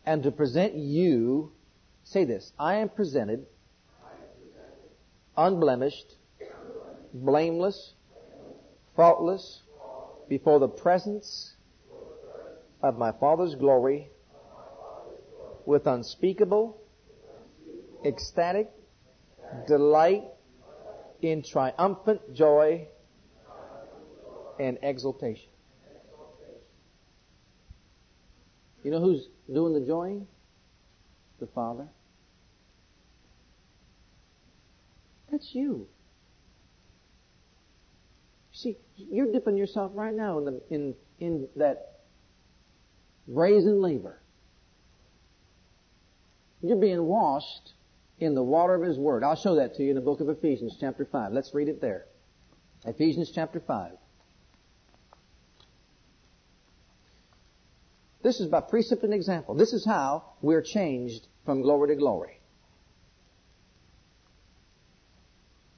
[0.07, 1.53] and to present you
[2.07, 2.53] Say this.
[2.57, 3.47] I am presented,
[5.37, 6.15] unblemished,
[7.13, 7.95] blameless,
[8.95, 9.63] faultless,
[10.29, 11.57] before the presence
[12.81, 14.09] of my Father's glory
[15.67, 16.81] with unspeakable,
[18.05, 18.71] ecstatic
[19.67, 20.23] delight
[21.23, 22.87] in triumphant joy
[24.61, 25.51] and exultation.
[28.87, 30.29] You know who's doing the joying?
[31.41, 31.89] The Father.
[35.29, 35.89] That's you.
[38.53, 42.03] See, you're dipping yourself right now in, the, in, in that
[43.27, 44.21] brazen laver.
[46.63, 47.73] You're being washed
[48.21, 49.25] in the water of His Word.
[49.25, 51.33] I'll show that to you in the book of Ephesians chapter 5.
[51.33, 52.07] Let's read it there.
[52.85, 53.95] Ephesians chapter 5.
[58.23, 59.55] This is by precept and example.
[59.55, 62.41] This is how we're changed from glory to glory.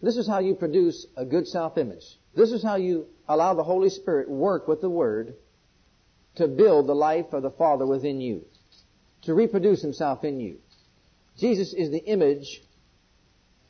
[0.01, 2.05] This is how you produce a good self-image.
[2.35, 5.35] This is how you allow the Holy Spirit work with the Word
[6.37, 8.45] to build the life of the Father within you,
[9.23, 10.59] to reproduce Himself in you.
[11.37, 12.63] Jesus is the image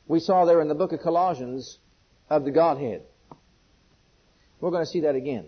[0.07, 1.79] we saw there in the book of Colossians
[2.29, 3.01] of the Godhead.
[4.61, 5.45] We're going to see that again.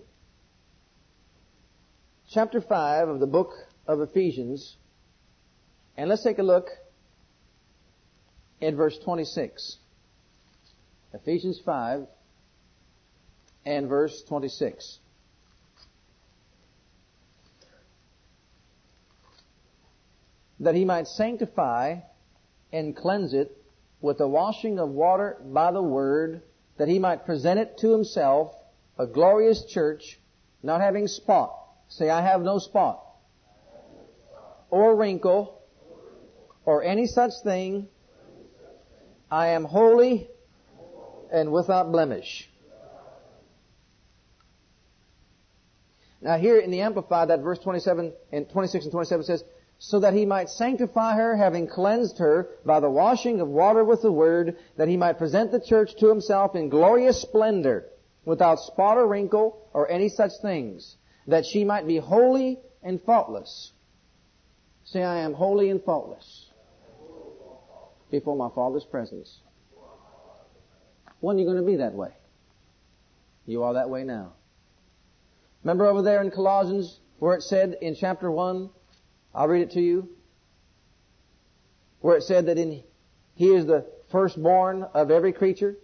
[2.33, 3.51] Chapter 5 of the book
[3.85, 4.77] of Ephesians,
[5.97, 6.69] and let's take a look
[8.61, 9.79] at verse 26.
[11.13, 12.07] Ephesians 5
[13.65, 14.99] and verse 26.
[20.61, 21.97] That he might sanctify
[22.71, 23.61] and cleanse it
[23.99, 26.43] with the washing of water by the word,
[26.77, 28.55] that he might present it to himself
[28.97, 30.17] a glorious church,
[30.63, 31.60] not having spot.
[31.91, 33.03] Say, I have no spot.
[34.69, 35.61] Or wrinkle,
[36.65, 37.89] or any such thing.
[39.29, 40.29] I am holy
[41.33, 42.49] and without blemish.
[46.21, 49.43] Now here in the Amplified, that verse 27 and 26 and 27 says,
[49.77, 54.01] so that he might sanctify her, having cleansed her by the washing of water with
[54.01, 57.89] the word, that he might present the church to himself in glorious splendor,
[58.23, 60.95] without spot or wrinkle or any such things,
[61.27, 63.71] that she might be holy and faultless.
[64.83, 66.47] Say, I am holy and faultless.
[68.09, 69.39] before my Father's presence.
[71.21, 72.11] When are you going to be that way?
[73.45, 74.33] You are that way now.
[75.63, 78.69] Remember over there in Colossians where it said in chapter 1,
[79.33, 80.09] I'll read it to you,
[82.01, 82.83] where it said that in,
[83.35, 85.75] He is the firstborn of every creature,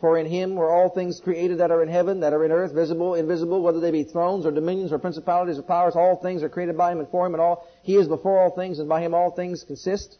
[0.00, 2.72] for in Him were all things created that are in heaven, that are in earth,
[2.72, 6.48] visible, invisible, whether they be thrones or dominions or principalities or powers, all things are
[6.48, 9.00] created by Him and for Him and all, He is before all things and by
[9.00, 10.18] Him all things consist.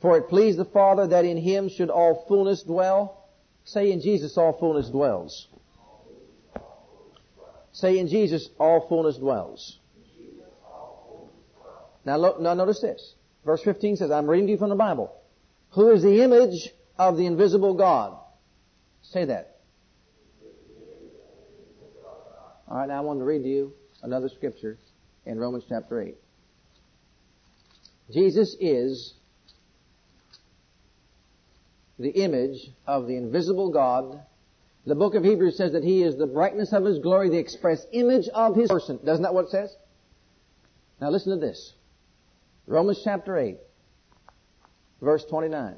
[0.00, 3.28] For it pleased the Father that in Him should all fullness dwell.
[3.64, 5.46] Say in Jesus all fullness dwells.
[7.72, 9.78] Say in Jesus, all fullness dwells.
[12.04, 13.14] Now, lo- now notice this.
[13.44, 15.14] Verse 15 says, I'm reading to you from the Bible.
[15.70, 16.68] Who is the image
[16.98, 18.18] of the invisible God?
[19.02, 19.58] Say that.
[22.68, 23.72] Alright, now I want to read to you
[24.02, 24.78] another scripture
[25.26, 26.16] in Romans chapter 8.
[28.12, 29.14] Jesus is
[31.98, 34.22] the image of the invisible God
[34.84, 37.86] the book of Hebrews says that He is the brightness of His glory, the express
[37.92, 38.98] image of His person.
[39.04, 39.76] Doesn't that what it says?
[41.00, 41.74] Now listen to this.
[42.66, 43.58] Romans chapter 8,
[45.00, 45.76] verse 29.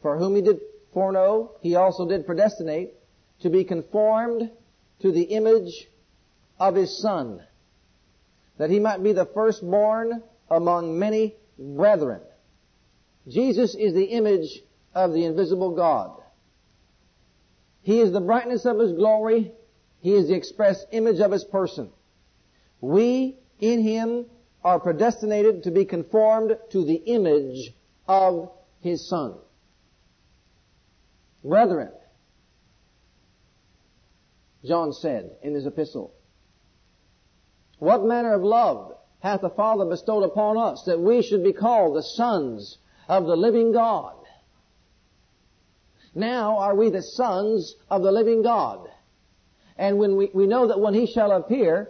[0.00, 0.60] For whom He did
[0.92, 2.94] foreknow, He also did predestinate
[3.40, 4.50] to be conformed
[5.00, 5.88] to the image
[6.58, 7.42] of His Son,
[8.58, 12.20] that He might be the firstborn among many brethren.
[13.28, 14.62] Jesus is the image
[14.94, 16.20] of the invisible God.
[17.82, 19.52] He is the brightness of His glory.
[20.00, 21.90] He is the express image of His person.
[22.80, 24.26] We, in Him,
[24.62, 27.72] are predestinated to be conformed to the image
[28.06, 29.34] of His Son.
[31.42, 31.90] Brethren,
[34.64, 36.12] John said in his epistle,
[37.78, 41.96] What manner of love hath the Father bestowed upon us that we should be called
[41.96, 42.78] the sons
[43.08, 44.16] of the living God?
[46.14, 48.88] Now are we the sons of the living God.
[49.78, 51.88] And when we, we know that when He shall appear,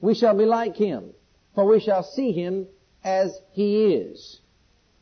[0.00, 1.12] we shall be like Him.
[1.54, 2.66] For we shall see Him
[3.02, 4.40] as He is.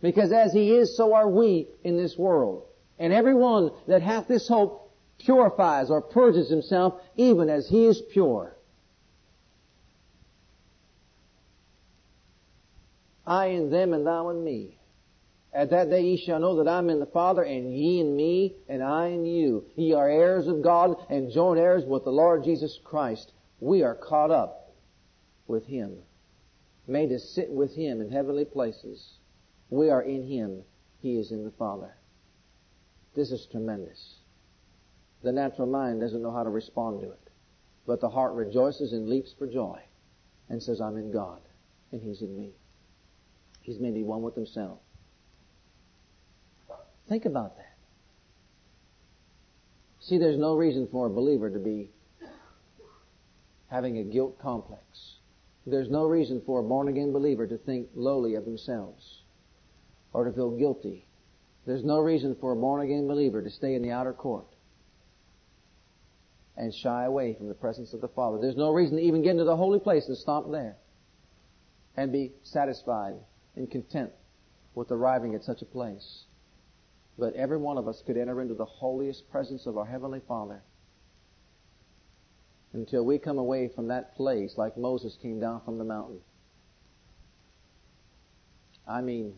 [0.00, 2.64] Because as He is, so are we in this world.
[3.00, 8.54] And everyone that hath this hope purifies or purges himself even as He is pure.
[13.26, 14.76] I in them and thou in me.
[15.52, 18.14] At that day ye shall know that I am in the Father, and ye in
[18.14, 19.64] me, and I in you.
[19.76, 23.32] Ye are heirs of God, and joint heirs with the Lord Jesus Christ.
[23.60, 24.74] We are caught up
[25.48, 25.96] with Him,
[26.86, 29.18] made to sit with Him in heavenly places.
[29.70, 30.62] We are in Him.
[31.00, 31.94] He is in the Father.
[33.20, 34.14] This is tremendous.
[35.22, 37.28] The natural mind doesn't know how to respond to it.
[37.86, 39.78] But the heart rejoices and leaps for joy
[40.48, 41.42] and says, I'm in God,
[41.92, 42.52] and He's in me.
[43.60, 44.78] He's made me one with Himself.
[47.10, 47.76] Think about that.
[50.00, 51.90] See, there's no reason for a believer to be
[53.68, 55.16] having a guilt complex.
[55.66, 59.20] There's no reason for a born again believer to think lowly of themselves
[60.14, 61.04] or to feel guilty.
[61.66, 64.46] There's no reason for a born again believer to stay in the outer court
[66.56, 68.38] and shy away from the presence of the Father.
[68.38, 70.76] There's no reason to even get into the holy place and stop there
[71.96, 73.14] and be satisfied
[73.56, 74.10] and content
[74.74, 76.24] with arriving at such a place
[77.20, 80.62] But every one of us could enter into the holiest presence of our Heavenly Father
[82.72, 86.20] until we come away from that place like Moses came down from the mountain.
[88.88, 89.34] I mean,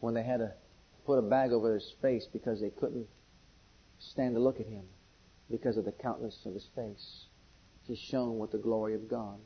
[0.00, 0.52] when they had to
[1.06, 3.06] put a bag over his face because they couldn't
[3.98, 4.84] stand to look at him
[5.50, 7.26] because of the countenance of his face.
[7.86, 9.38] He shone with the glory of God.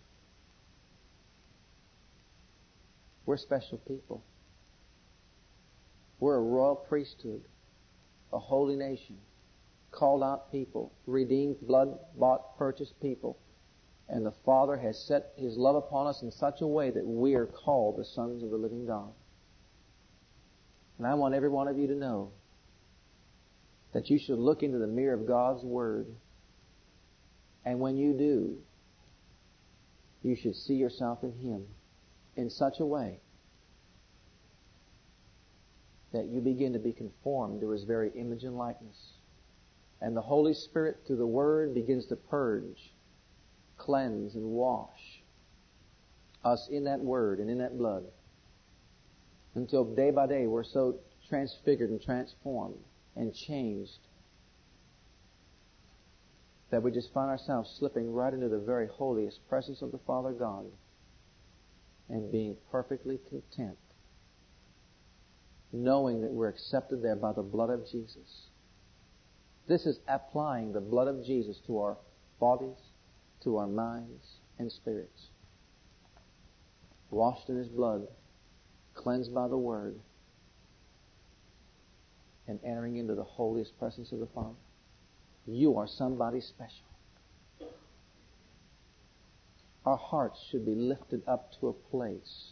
[3.26, 4.24] We're special people.
[6.20, 7.42] We're a royal priesthood,
[8.32, 9.18] a holy nation,
[9.90, 13.38] called out people, redeemed, blood bought, purchased people.
[14.08, 17.34] And the Father has set His love upon us in such a way that we
[17.34, 19.12] are called the sons of the living God.
[20.98, 22.32] And I want every one of you to know
[23.92, 26.06] that you should look into the mirror of God's Word.
[27.64, 28.58] And when you do,
[30.22, 31.64] you should see yourself in Him
[32.36, 33.20] in such a way
[36.12, 39.12] that you begin to be conformed to His very image and likeness.
[40.00, 42.92] And the Holy Spirit, through the Word, begins to purge,
[43.76, 45.22] cleanse, and wash
[46.44, 48.04] us in that Word and in that blood
[49.58, 50.96] until day by day we're so
[51.28, 52.78] transfigured and transformed
[53.16, 53.98] and changed
[56.70, 60.32] that we just find ourselves slipping right into the very holiest presence of the Father
[60.32, 60.66] God
[62.08, 63.78] and being perfectly content
[65.72, 68.48] knowing that we're accepted there by the blood of Jesus.
[69.68, 71.98] This is applying the blood of Jesus to our
[72.40, 72.78] bodies,
[73.44, 74.24] to our minds,
[74.58, 75.28] and spirits.
[77.10, 78.06] Washed in His blood,
[78.98, 79.94] cleansed by the Word,
[82.48, 84.56] and entering into the holiest presence of the Father.
[85.46, 86.84] You are somebody special.
[89.86, 92.50] Our hearts should be lifted up to a place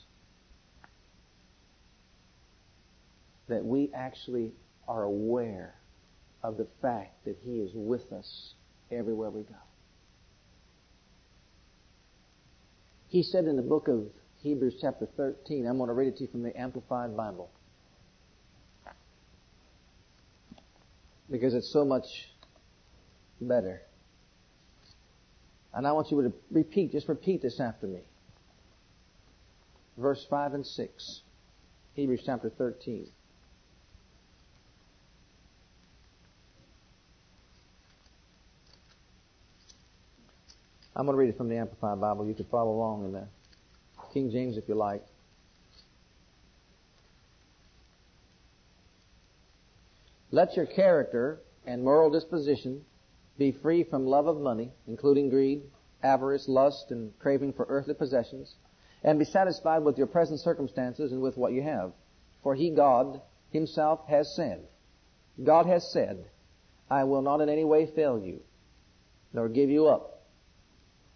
[3.48, 4.52] that we actually
[4.88, 5.74] are aware
[6.42, 8.54] of the fact that He is with us
[8.90, 9.54] everywhere we go.
[13.08, 14.06] He said in the book of
[14.46, 17.50] Hebrews chapter 13, I'm going to read it to you from the Amplified Bible.
[21.28, 22.06] Because it's so much
[23.40, 23.82] better.
[25.74, 28.02] And I want you to repeat, just repeat this after me.
[29.98, 31.20] Verse 5 and 6.
[31.94, 33.08] Hebrews chapter 13.
[40.94, 42.28] I'm going to read it from the Amplified Bible.
[42.28, 43.26] You can follow along in the
[44.16, 45.02] King James if you like.
[50.30, 52.86] Let your character and moral disposition
[53.36, 55.64] be free from love of money, including greed,
[56.02, 58.54] avarice, lust, and craving for earthly possessions,
[59.04, 61.92] and be satisfied with your present circumstances and with what you have.
[62.42, 64.66] For He, God, Himself has said,
[65.44, 66.24] God has said,
[66.88, 68.40] I will not in any way fail you,
[69.34, 70.14] nor give you up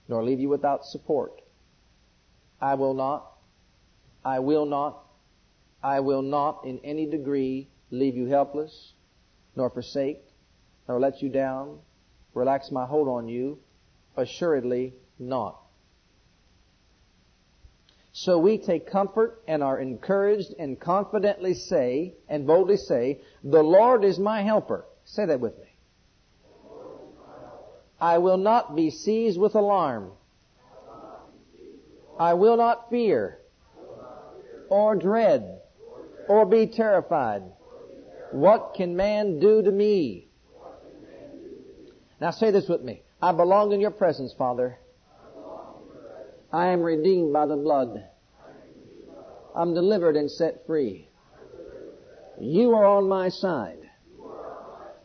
[0.07, 1.40] nor leave you without support.
[2.61, 3.33] I will not,
[4.25, 5.03] I will not,
[5.83, 8.93] I will not in any degree leave you helpless,
[9.57, 10.23] nor forsake,
[10.89, 11.79] nor let you down,
[12.35, 13.59] relax my hold on you,
[14.17, 15.59] assuredly not.
[18.13, 24.05] So we take comfort and are encouraged and confidently say, and boldly say, the Lord
[24.05, 24.85] is my helper.
[25.05, 25.65] Say that with me.
[28.01, 30.13] I will not be seized with alarm.
[32.21, 33.39] I will not fear
[34.69, 35.63] or dread
[36.29, 37.43] or be terrified.
[38.31, 40.29] What can man do to me?
[42.21, 43.03] Now say this with me.
[43.23, 44.79] I belong in your presence, Father.
[46.53, 48.05] I am redeemed by the blood.
[49.57, 51.09] I'm delivered and set free.
[52.39, 53.79] You are on my side.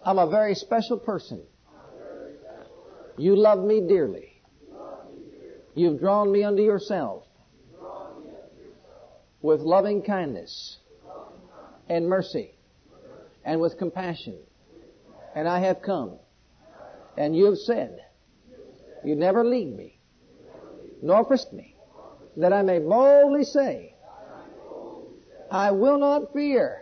[0.03, 1.43] I'm a very special person.
[3.17, 4.34] You love me dearly.
[5.75, 7.25] You've drawn me unto yourself
[9.41, 10.79] with loving kindness
[11.89, 12.55] and mercy
[13.43, 14.37] and with compassion.
[15.35, 16.17] And I have come.
[17.17, 17.99] And you have said,
[19.03, 19.99] You never leave me,
[21.01, 21.75] nor forsake me,
[22.37, 23.95] that I may boldly say,
[25.51, 26.81] I will not fear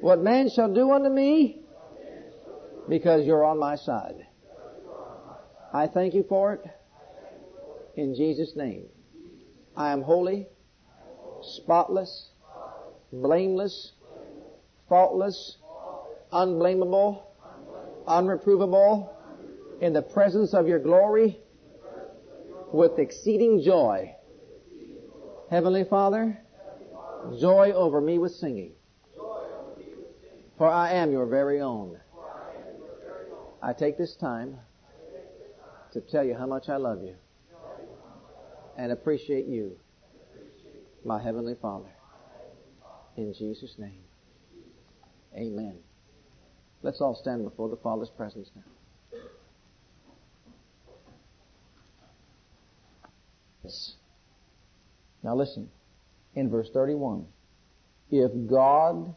[0.00, 1.60] what man shall do unto me,
[2.88, 4.26] because you're on my side.
[5.72, 6.64] I thank you for it.
[7.96, 8.84] In Jesus' name.
[9.74, 10.46] I am holy,
[11.42, 12.28] spotless,
[13.10, 13.92] blameless,
[14.88, 15.56] faultless,
[16.30, 17.22] unblameable,
[18.06, 19.10] unreprovable,
[19.80, 21.38] in the presence of your glory
[22.72, 24.14] with exceeding joy.
[25.50, 26.38] Heavenly Father,
[27.38, 28.72] joy over me with singing.
[30.58, 31.98] For I am your very own.
[33.62, 34.58] I take this time
[35.92, 37.16] to tell you how much I love you
[38.76, 39.76] and appreciate you,
[41.04, 41.88] my Heavenly Father.
[43.16, 44.02] In Jesus' name.
[45.34, 45.76] Amen.
[46.82, 48.62] Let's all stand before the Father's presence now.
[55.22, 55.68] Now listen.
[56.34, 57.26] In verse 31,
[58.10, 59.14] if God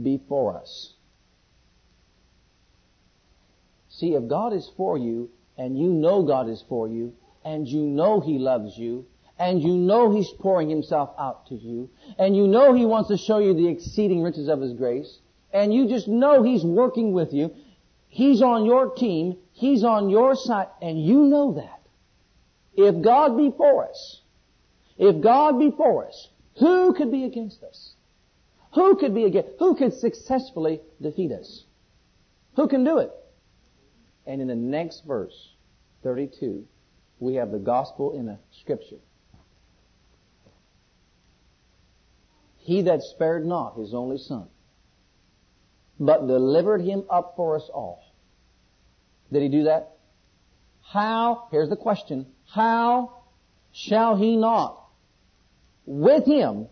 [0.00, 0.94] be for us.
[3.88, 7.14] See, if God is for you, and you know God is for you,
[7.44, 9.06] and you know He loves you,
[9.38, 13.16] and you know He's pouring Himself out to you, and you know He wants to
[13.16, 15.18] show you the exceeding riches of His grace,
[15.52, 17.54] and you just know He's working with you,
[18.08, 21.80] He's on your team, He's on your side, and you know that.
[22.74, 24.22] If God be for us,
[24.96, 26.28] if God be for us,
[26.58, 27.94] who could be against us?
[28.74, 31.64] Who could be against, who could successfully defeat us?
[32.56, 33.10] Who can do it?
[34.26, 35.54] And in the next verse,
[36.02, 36.66] 32,
[37.22, 38.98] we have the gospel in a scripture.
[42.58, 44.48] He that spared not his only son,
[46.00, 48.02] but delivered him up for us all.
[49.32, 49.96] Did he do that?
[50.82, 53.22] How, here's the question, how
[53.72, 54.80] shall he not
[55.86, 56.66] with him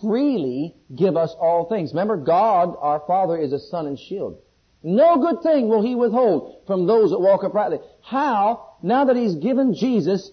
[0.00, 1.92] freely give us all things.
[1.92, 4.38] Remember, God, our Father, is a sun and shield.
[4.82, 7.78] No good thing will He withhold from those that walk uprightly.
[8.02, 10.30] How, now that He's given Jesus,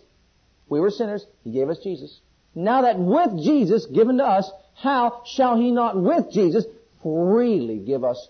[0.67, 2.19] we were sinners, He gave us Jesus.
[2.55, 6.65] Now that with Jesus given to us, how shall He not with Jesus
[7.01, 8.27] freely give us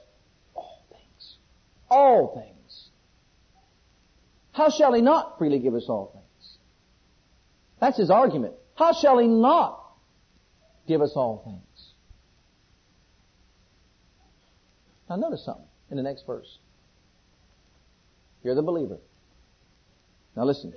[0.55, 1.37] all things?
[1.89, 2.89] All things.
[4.51, 6.57] How shall He not freely give us all things?
[7.79, 8.53] That's His argument.
[8.75, 9.83] How shall He not
[10.87, 11.93] give us all things?
[15.09, 16.57] Now notice something in the next verse.
[18.43, 18.97] You're the believer.
[20.35, 20.73] Now listen.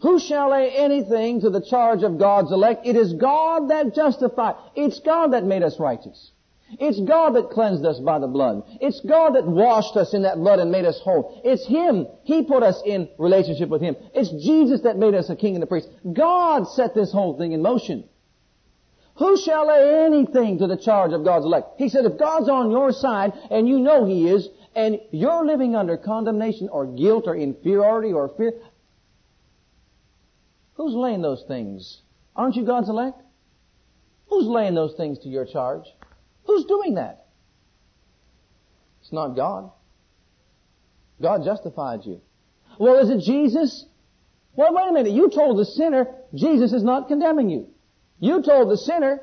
[0.00, 2.86] Who shall lay anything to the charge of God's elect?
[2.86, 4.56] It is God that justified.
[4.74, 6.32] It's God that made us righteous.
[6.78, 8.64] It's God that cleansed us by the blood.
[8.80, 11.40] It's God that washed us in that blood and made us whole.
[11.44, 12.06] It's Him.
[12.24, 13.96] He put us in relationship with Him.
[14.14, 15.88] It's Jesus that made us a king and a priest.
[16.12, 18.04] God set this whole thing in motion.
[19.16, 21.78] Who shall lay anything to the charge of God's elect?
[21.78, 25.76] He said, if God's on your side, and you know He is, and you're living
[25.76, 28.52] under condemnation or guilt or inferiority or fear,
[30.74, 32.00] who's laying those things?
[32.36, 33.20] Aren't you God's elect?
[34.28, 35.84] Who's laying those things to your charge?
[36.44, 37.26] Who's doing that?
[39.00, 39.70] It's not God.
[41.20, 42.20] God justified you.
[42.78, 43.84] Well, is it Jesus?
[44.56, 45.12] Well, wait a minute.
[45.12, 47.68] You told the sinner Jesus is not condemning you.
[48.18, 49.20] You told the sinner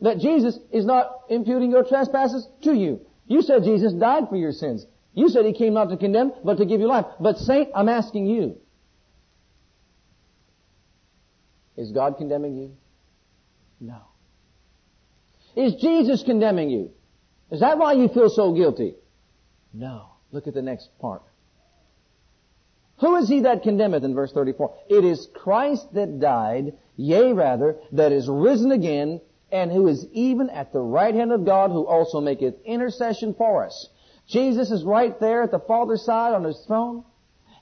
[0.00, 3.00] that Jesus is not imputing your trespasses to you.
[3.32, 4.84] You said Jesus died for your sins.
[5.14, 7.06] You said he came not to condemn, but to give you life.
[7.18, 8.58] But saint, I'm asking you.
[11.78, 12.76] Is God condemning you?
[13.80, 14.02] No.
[15.56, 16.90] Is Jesus condemning you?
[17.50, 18.96] Is that why you feel so guilty?
[19.72, 20.10] No.
[20.30, 21.22] Look at the next part.
[22.98, 24.74] Who is he that condemneth in verse 34?
[24.90, 29.22] It is Christ that died, yea rather, that is risen again,
[29.52, 33.66] and who is even at the right hand of God, who also maketh intercession for
[33.66, 33.88] us.
[34.26, 37.04] Jesus is right there at the Father's side on his throne,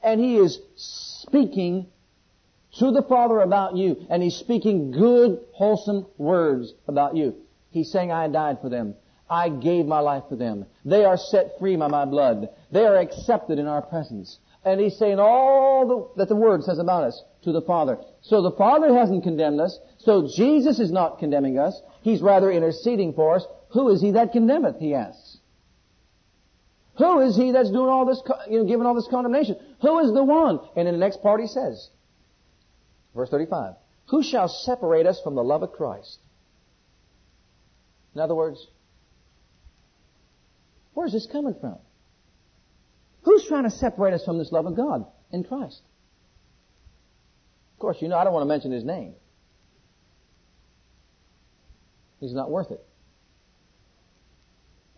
[0.03, 1.89] and he is speaking
[2.79, 7.35] to the Father about you, and he's speaking good, wholesome words about you.
[7.71, 8.95] He's saying, I died for them.
[9.29, 10.67] I gave my life for them.
[10.85, 12.49] They are set free by my blood.
[12.71, 14.39] They are accepted in our presence.
[14.65, 17.99] And he's saying all the, that the Word says about us to the Father.
[18.23, 19.79] So the Father hasn't condemned us.
[19.99, 21.81] So Jesus is not condemning us.
[22.03, 23.45] He's rather interceding for us.
[23.71, 24.79] Who is he that condemneth?
[24.79, 25.39] He asks.
[26.99, 28.21] Who is he that's doing all this,
[28.51, 29.57] you know, giving all this condemnation?
[29.81, 30.61] Who is the one?
[30.77, 31.89] And in the next part he says,
[33.15, 33.75] verse 35,
[34.11, 36.19] Who shall separate us from the love of Christ?
[38.15, 38.67] In other words,
[40.93, 41.79] where's this coming from?
[43.23, 45.81] Who's trying to separate us from this love of God in Christ?
[47.81, 49.15] Course, you know I don't want to mention his name.
[52.21, 52.85] He's not worth it.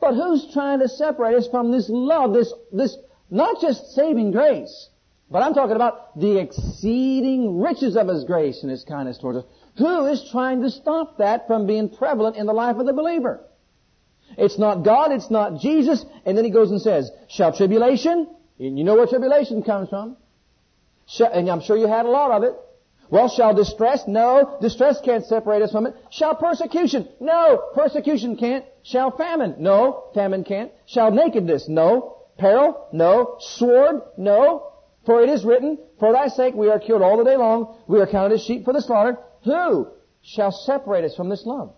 [0.01, 2.97] But who's trying to separate us from this love, this, this,
[3.30, 4.89] not just saving grace,
[5.30, 9.45] but I'm talking about the exceeding riches of His grace and His kindness towards us.
[9.78, 13.45] Who is trying to stop that from being prevalent in the life of the believer?
[14.37, 16.05] It's not God, it's not Jesus.
[16.26, 18.26] And then he goes and says, shall tribulation,
[18.59, 20.16] and you know where tribulation comes from.
[21.33, 22.57] and I'm sure you had a lot of it.
[23.12, 24.04] Well, shall distress?
[24.08, 25.94] No, distress can't separate us from it.
[26.10, 27.06] Shall persecution?
[27.20, 28.64] No, persecution can't.
[28.84, 29.56] Shall famine?
[29.58, 30.72] No, famine can't.
[30.86, 31.68] Shall nakedness?
[31.68, 32.16] No.
[32.38, 32.88] Peril?
[32.90, 33.36] No.
[33.38, 34.00] Sword?
[34.16, 34.72] No.
[35.04, 37.76] For it is written, For thy sake we are killed all the day long.
[37.86, 39.18] We are counted as sheep for the slaughter.
[39.44, 39.88] Who
[40.22, 41.74] shall separate us from this love?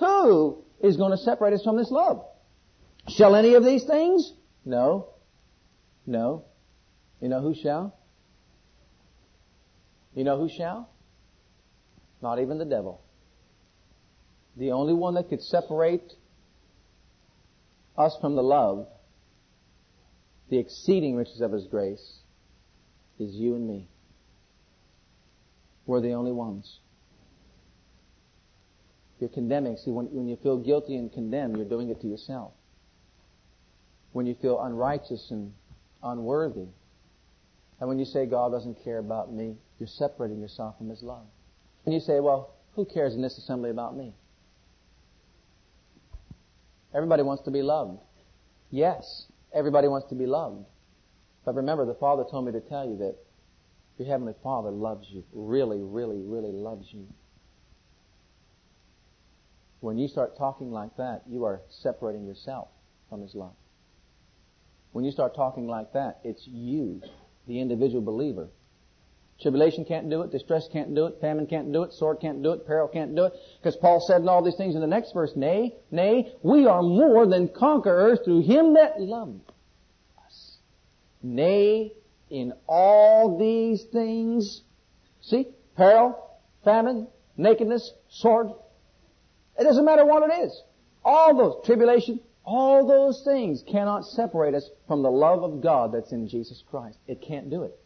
[0.00, 2.24] Who is going to separate us from this love.
[3.08, 4.32] Shall any of these things?
[4.64, 5.10] No.
[6.06, 6.44] No.
[7.20, 7.97] You know who shall?
[10.18, 10.90] You know who shall?
[12.20, 13.00] Not even the devil.
[14.56, 16.12] The only one that could separate
[17.96, 18.88] us from the love,
[20.50, 22.18] the exceeding riches of His grace,
[23.20, 23.86] is you and me.
[25.86, 26.80] We're the only ones.
[29.20, 29.76] You're condemning.
[29.76, 32.54] See, when, when you feel guilty and condemned, you're doing it to yourself.
[34.10, 35.52] When you feel unrighteous and
[36.02, 36.66] unworthy,
[37.78, 41.26] and when you say God doesn't care about me, you're separating yourself from His love.
[41.84, 44.12] And you say, well, who cares in this assembly about me?
[46.94, 48.00] Everybody wants to be loved.
[48.70, 50.64] Yes, everybody wants to be loved.
[51.44, 53.16] But remember, the Father told me to tell you that
[53.98, 55.24] your Heavenly Father loves you.
[55.32, 57.06] Really, really, really loves you.
[59.80, 62.68] When you start talking like that, you are separating yourself
[63.08, 63.54] from His love.
[64.92, 67.00] When you start talking like that, it's you,
[67.46, 68.48] the individual believer,
[69.40, 72.52] Tribulation can't do it, distress can't do it, famine can't do it, sword can't do
[72.52, 73.34] it, peril can't do it.
[73.60, 76.82] Because Paul said in all these things in the next verse, Nay, nay, we are
[76.82, 79.40] more than conquerors through him that loved
[80.26, 80.56] us.
[81.22, 81.92] Nay,
[82.30, 84.62] in all these things,
[85.20, 86.18] see, peril,
[86.64, 88.48] famine, nakedness, sword,
[89.56, 90.62] it doesn't matter what it is.
[91.04, 96.10] All those, tribulation, all those things cannot separate us from the love of God that's
[96.10, 96.98] in Jesus Christ.
[97.06, 97.78] It can't do it.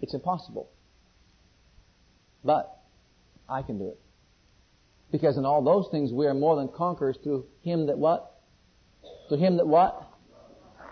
[0.00, 0.70] It's impossible.
[2.44, 2.78] But
[3.48, 4.00] I can do it.
[5.10, 8.40] Because in all those things we are more than conquerors through Him that what?
[9.28, 10.06] Through Him that what?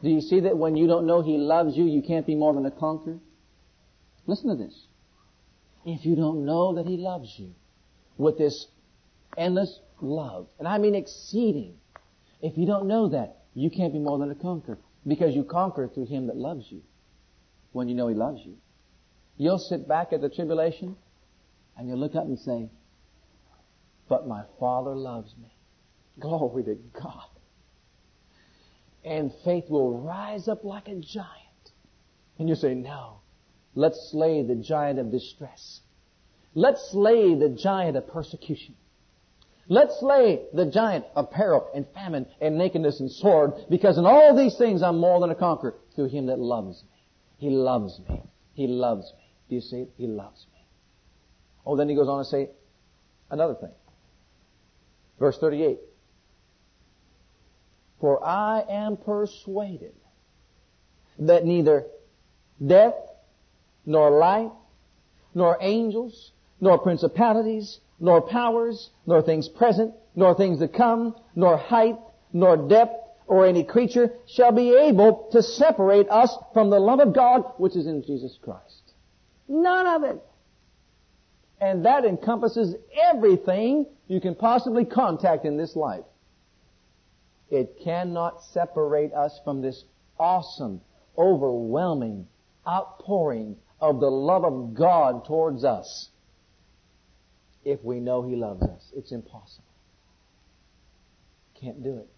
[0.02, 2.54] Do you see that when you don't know He loves you, you can't be more
[2.54, 3.18] than a conqueror?
[4.26, 4.86] Listen to this.
[5.84, 7.54] If you don't know that He loves you
[8.18, 8.66] with this
[9.36, 11.74] endless love, and I mean exceeding,
[12.42, 15.88] if you don't know that, you can't be more than a conqueror because you conquer
[15.88, 16.82] through Him that loves you
[17.72, 18.56] when you know He loves you.
[19.38, 20.96] You'll sit back at the tribulation
[21.76, 22.70] and you'll look up and say,
[24.08, 25.52] but my Father loves me.
[26.18, 27.28] Glory to God.
[29.04, 31.26] And faith will rise up like a giant.
[32.38, 33.20] And you say, no,
[33.74, 35.80] let's slay the giant of distress.
[36.54, 38.74] Let's slay the giant of persecution.
[39.68, 44.34] Let's slay the giant of peril and famine and nakedness and sword because in all
[44.34, 47.02] these things I'm more than a conqueror through him that loves me.
[47.38, 48.22] He loves me.
[48.54, 49.25] He loves me.
[49.48, 49.90] See it?
[49.96, 50.66] He loves me.
[51.64, 52.50] Oh, then he goes on to say
[53.30, 53.72] another thing.
[55.18, 55.78] Verse 38.
[58.00, 59.94] For I am persuaded
[61.18, 61.86] that neither
[62.64, 62.94] death,
[63.86, 64.52] nor life,
[65.34, 71.96] nor angels, nor principalities, nor powers, nor things present, nor things to come, nor height,
[72.32, 72.94] nor depth,
[73.26, 77.76] or any creature shall be able to separate us from the love of God which
[77.76, 78.85] is in Jesus Christ.
[79.48, 80.22] None of it.
[81.60, 82.74] And that encompasses
[83.10, 86.04] everything you can possibly contact in this life.
[87.50, 89.84] It cannot separate us from this
[90.18, 90.80] awesome,
[91.16, 92.26] overwhelming
[92.66, 96.08] outpouring of the love of God towards us.
[97.64, 99.64] If we know He loves us, it's impossible.
[101.60, 102.08] Can't do it.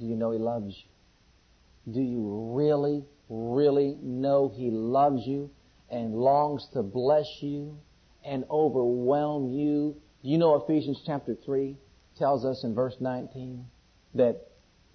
[0.00, 1.92] Do you know He loves you?
[1.92, 5.50] Do you really really know He loves you
[5.90, 7.78] and longs to bless you
[8.24, 9.96] and overwhelm you.
[10.22, 11.76] You know Ephesians chapter 3
[12.18, 13.64] tells us in verse 19
[14.14, 14.48] that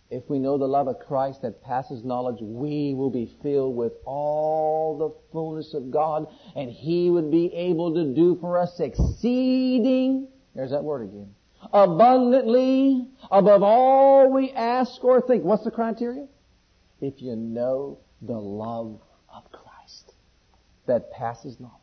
[0.10, 3.94] if we know the love of Christ that passes knowledge, we will be filled with
[4.06, 6.26] all the fullness of God
[6.56, 11.36] and He would be able to do for us exceeding, there's that word again,
[11.72, 15.44] abundantly above all we ask or think.
[15.44, 16.28] What's the criteria?
[17.02, 18.99] If you know the love
[19.34, 20.13] of Christ
[20.88, 21.76] that passes knowledge.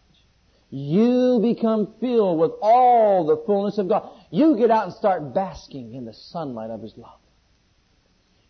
[0.71, 4.11] You become filled with all the fullness of God.
[4.31, 7.21] You get out and start basking in the sunlight of His love.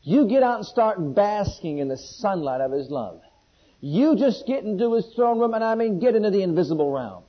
[0.03, 3.20] You get out and start basking in the sunlight of His love.
[3.80, 7.24] You just get into His throne room, and I mean get into the invisible realm.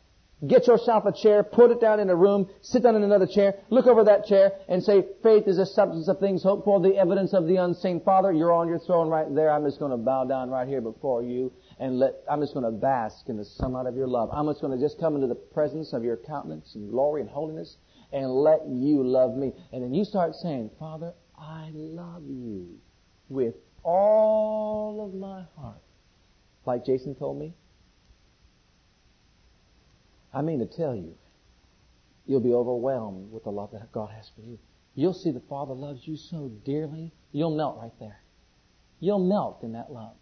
[0.45, 3.55] Get yourself a chair, put it down in a room, sit down in another chair,
[3.71, 6.95] look over that chair, and say, faith is the substance of things hoped for, the
[6.95, 8.01] evidence of the unseen.
[8.01, 9.49] Father, you're on your throne right there.
[9.49, 12.65] I'm just going to bow down right here before you and let, I'm just going
[12.65, 14.29] to bask in the sunlight of your love.
[14.31, 17.29] I'm just going to just come into the presence of your countenance and glory and
[17.31, 17.77] holiness
[18.13, 19.53] and let you love me.
[19.73, 22.77] And then you start saying, Father, I love you
[23.27, 25.81] with all of my heart.
[26.67, 27.53] Like Jason told me,
[30.37, 31.15] I mean to tell you,
[32.27, 34.59] you'll be overwhelmed with the love that God has for you.
[34.93, 38.19] You'll see the Father loves you so dearly, you'll melt right there.
[38.99, 40.15] You'll melt in that love.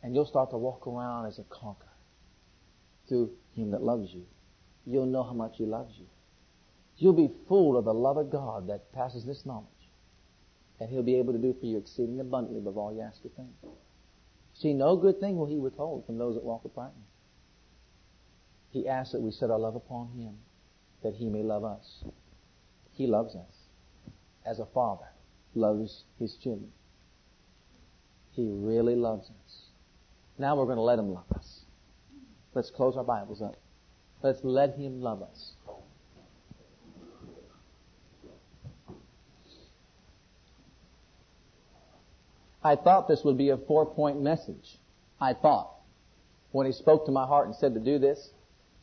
[0.00, 1.88] And you'll start to walk around as a conqueror
[3.08, 4.26] through Him that loves you.
[4.86, 6.06] You'll know how much He loves you.
[6.96, 9.66] You'll be full of the love of God that passes this knowledge.
[10.78, 13.30] And He'll be able to do for you exceeding abundantly above all you ask or
[13.30, 13.74] think.
[14.52, 17.02] See, no good thing will He withhold from those that walk uprightly.
[18.74, 20.34] He asks that we set our love upon Him,
[21.02, 22.04] that He may love us.
[22.92, 23.54] He loves us
[24.44, 25.06] as a father
[25.54, 26.70] loves his children.
[28.32, 29.62] He really loves us.
[30.38, 31.60] Now we're going to let Him love us.
[32.54, 33.54] Let's close our Bibles up.
[34.22, 35.52] Let's let Him love us.
[42.64, 44.78] I thought this would be a four point message.
[45.20, 45.70] I thought.
[46.50, 48.30] When He spoke to my heart and said to do this,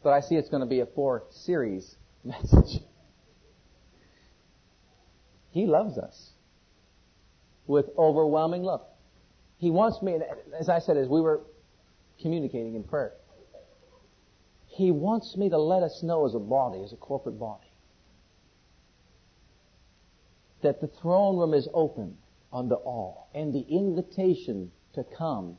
[0.03, 2.81] but I see it's going to be a four series message.
[5.51, 6.31] He loves us
[7.67, 8.81] with overwhelming love.
[9.57, 10.17] He wants me,
[10.59, 11.41] as I said, as we were
[12.21, 13.13] communicating in prayer,
[14.67, 17.67] He wants me to let us know as a body, as a corporate body,
[20.63, 22.17] that the throne room is open
[22.51, 25.57] unto all, and the invitation to come,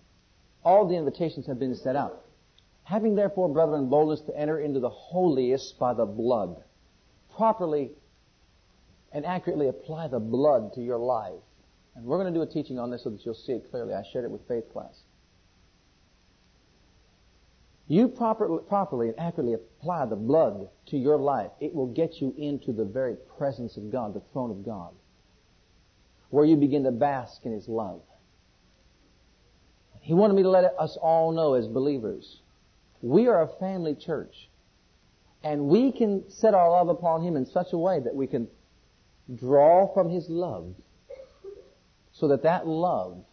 [0.64, 2.24] all the invitations have been set out.
[2.84, 6.62] Having therefore, brethren, boldness to enter into the holiest by the blood,
[7.36, 7.92] properly
[9.12, 11.40] and accurately apply the blood to your life.
[11.94, 13.94] And we're going to do a teaching on this so that you'll see it clearly.
[13.94, 15.02] I shared it with faith class.
[17.88, 21.50] You proper, properly and accurately apply the blood to your life.
[21.60, 24.94] It will get you into the very presence of God, the throne of God,
[26.30, 28.00] where you begin to bask in His love.
[30.00, 32.41] He wanted me to let us all know as believers,
[33.02, 34.48] we are a family church.
[35.44, 38.48] And we can set our love upon Him in such a way that we can
[39.34, 40.72] draw from His love
[42.12, 43.24] so that that love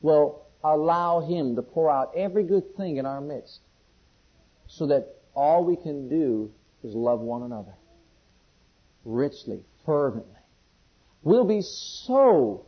[0.00, 3.60] will allow Him to pour out every good thing in our midst
[4.66, 6.50] so that all we can do
[6.82, 7.74] is love one another
[9.04, 10.32] richly, fervently.
[11.22, 12.66] We'll be so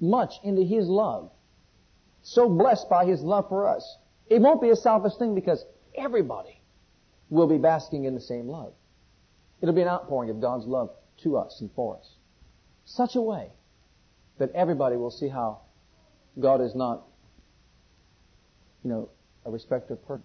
[0.00, 1.30] much into His love,
[2.22, 3.98] so blessed by His love for us.
[4.32, 5.62] It won't be a selfish thing because
[5.94, 6.58] everybody
[7.28, 8.72] will be basking in the same love.
[9.60, 10.90] It'll be an outpouring of God's love
[11.22, 12.14] to us and for us.
[12.86, 13.50] Such a way
[14.38, 15.60] that everybody will see how
[16.40, 17.02] God is not,
[18.82, 19.10] you know,
[19.44, 20.24] a respecter of person,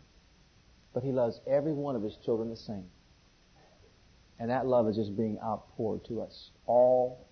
[0.93, 2.85] but He loves every one of His children the same.
[4.39, 7.27] And that love is just being outpoured to us, all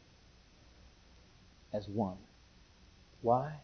[1.73, 2.17] as one.
[3.21, 3.61] Why?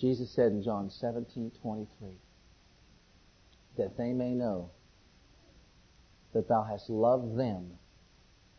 [0.00, 2.08] Jesus said in John 17, 23,
[3.76, 4.70] that they may know
[6.32, 7.72] that thou hast loved them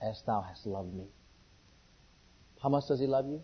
[0.01, 1.07] as thou hast loved me.
[2.61, 3.41] How much does he love you?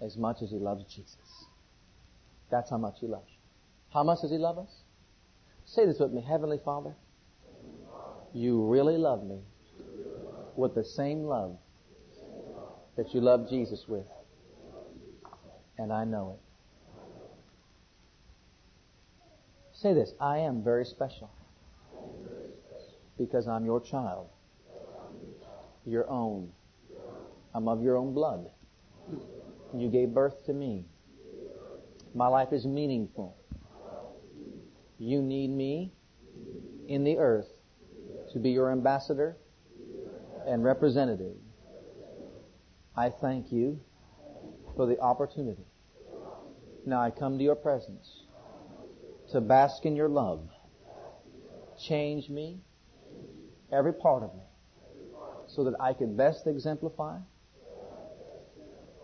[0.00, 1.44] As much as he loves Jesus.
[2.50, 3.38] That's how much he loves you.
[3.92, 4.70] How much does he love us?
[5.66, 6.24] Say this with me.
[6.26, 6.94] Heavenly Father,
[8.32, 9.40] you really love me
[10.56, 11.58] with the same love
[12.96, 14.06] that you love Jesus with.
[15.76, 16.49] And I know it.
[19.80, 20.12] Say this.
[20.20, 21.30] I am very special
[23.16, 24.28] because I'm your child,
[25.86, 26.50] your own.
[27.54, 28.50] I'm of your own blood.
[29.74, 30.84] You gave birth to me.
[32.14, 33.38] My life is meaningful.
[34.98, 35.94] You need me
[36.86, 37.48] in the earth
[38.34, 39.38] to be your ambassador
[40.46, 41.36] and representative.
[42.94, 43.80] I thank you
[44.76, 45.64] for the opportunity.
[46.84, 48.19] Now I come to your presence
[49.32, 50.48] to bask in your love.
[51.78, 52.60] Change me,
[53.72, 54.44] every part of me,
[55.46, 57.18] so that I can best exemplify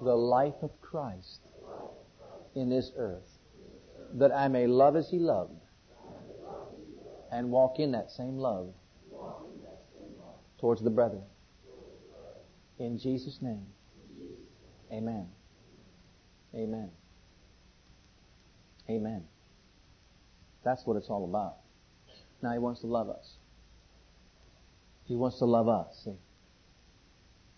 [0.02, 1.40] the life of Christ
[2.54, 3.38] in this earth,
[4.14, 5.60] that I may love as He loved
[7.32, 8.72] and walk in that same love
[10.60, 11.24] towards the brethren.
[12.78, 13.66] In Jesus' name,
[14.92, 15.28] amen.
[16.54, 16.90] Amen.
[18.88, 19.24] Amen.
[20.66, 21.58] That's what it's all about.
[22.42, 23.34] Now He wants to love us.
[25.04, 26.16] He wants to love us, see,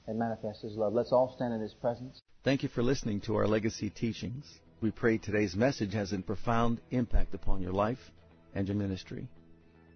[0.07, 0.93] and manifest His love.
[0.93, 2.21] Let's all stand in His presence.
[2.45, 4.45] Thank you for listening to our legacy teachings.
[4.83, 8.11] We pray today's message has a profound impact upon your life
[8.55, 9.27] and your ministry.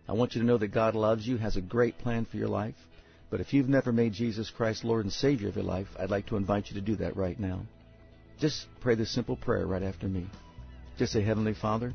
[0.09, 2.49] I want you to know that God loves you, has a great plan for your
[2.49, 2.77] life.
[3.29, 6.29] But if you've never made Jesus Christ Lord and Savior of your life, I'd like
[6.29, 7.61] to invite you to do that right now.
[8.41, 10.27] Just pray this simple prayer right after me.
[10.99, 11.95] Just say, Heavenly Father,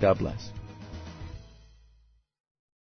[0.00, 0.61] God bless.